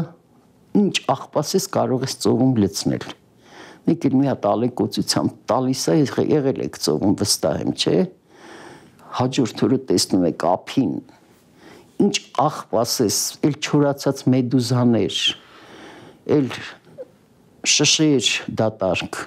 [0.81, 3.05] ինչ աղբասես կարող ես ծովում լցնել։
[3.91, 5.99] Մեկ էլ մի հատ ալեկոծությամբ տալիս է
[6.33, 7.99] եղել եք ծովում վստահ եմ, չէ։
[9.21, 10.97] Հաջորդ օրը տեսնում եք ափին
[12.07, 12.17] ինչ
[12.49, 15.23] աղբասես, էլ չորացած մեդուզաներ,
[16.41, 16.51] էլ
[17.77, 19.25] շշեր դատարկ։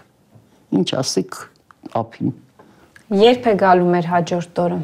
[0.77, 1.43] Ինչ ասեք
[1.97, 2.37] ափին
[3.09, 4.75] Երբ է գալու մեր հաջորդ օրը։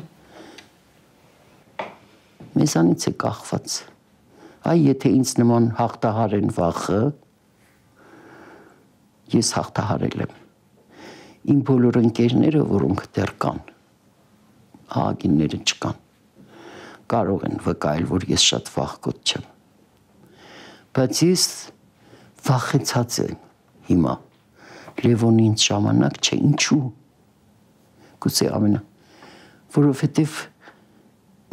[2.58, 3.76] Մեզանից է կախված։
[4.66, 7.02] Այ եթե ինձ նման հաղթահար են վախը,
[9.36, 10.34] ես հաղթահարել եմ։
[11.54, 13.62] Իմ բոլոր ընկերները, որոնք դեռ կան,
[14.90, 16.04] ահագինները չկան,
[17.14, 19.50] կարող են վկայել, որ ես շատ վախկոտ չեմ։
[20.98, 21.50] Բայց ես
[22.50, 23.40] վախեցած եմ
[23.94, 24.20] հիմա։
[25.06, 26.86] Լևոնի ինձ ժամանակ չէ, ինչու՞
[28.24, 28.82] գուցե ամենա
[29.76, 30.36] որովհետև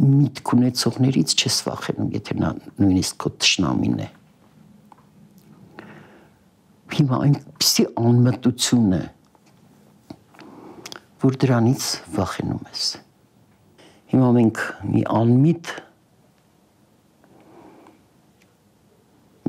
[0.02, 4.08] միտք ունեցողներից չես վախենում, եթե նա նույնիսկ քո ճշնամին է։
[6.92, 9.02] Հիմա այնպեսի անմտություն է,
[11.22, 11.86] որ դրանից
[12.16, 12.88] վախենում ես։
[14.12, 15.70] Հիմա մենք մի անմիտ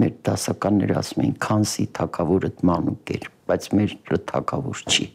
[0.03, 3.99] մեր դասականները ասում են քանսի թակավորը մանուկ էր, բայց մեր
[4.31, 5.11] թակավոր չի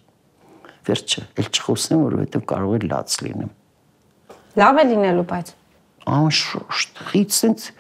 [0.89, 3.55] վերջը, ել չխոսեմ, որովհետև կարող է լաց լինեմ։
[4.59, 5.55] Լավ է լինելու, բայց
[6.09, 7.73] անշուշտ, sense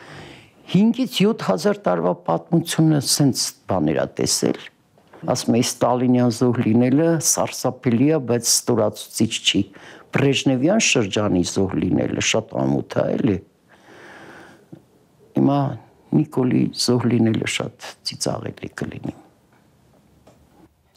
[0.69, 4.59] 5-ից 7000 տարվա պատմությունը sense բաներ է տեսել։
[5.33, 9.63] Ասում է Ստալինյան զոհ լինելը սարսափելի է, բայց ստորացուցիչ չի։
[10.15, 13.39] Բրեժնևյան շրջանի զոհ լինելը շատ ամոթ է, էլի։
[15.39, 15.61] Հիմա
[16.19, 19.17] Նիկոլի զոհ լինելը շատ ծիծաղելի կլինի։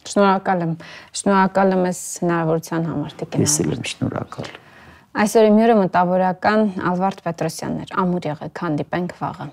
[0.10, 0.76] Շնորհակալ եմ։
[1.22, 4.52] Շնորհակալ եմ այս հնարավորության համար, Տիկին։ Ես էլ եմ շնորհակալ։
[5.22, 9.48] Այսօրի մյուրը մտավորական Ալվարդ Պետրոսյանն էր։ Ամուր եղեք, հանդիպենք վաղը։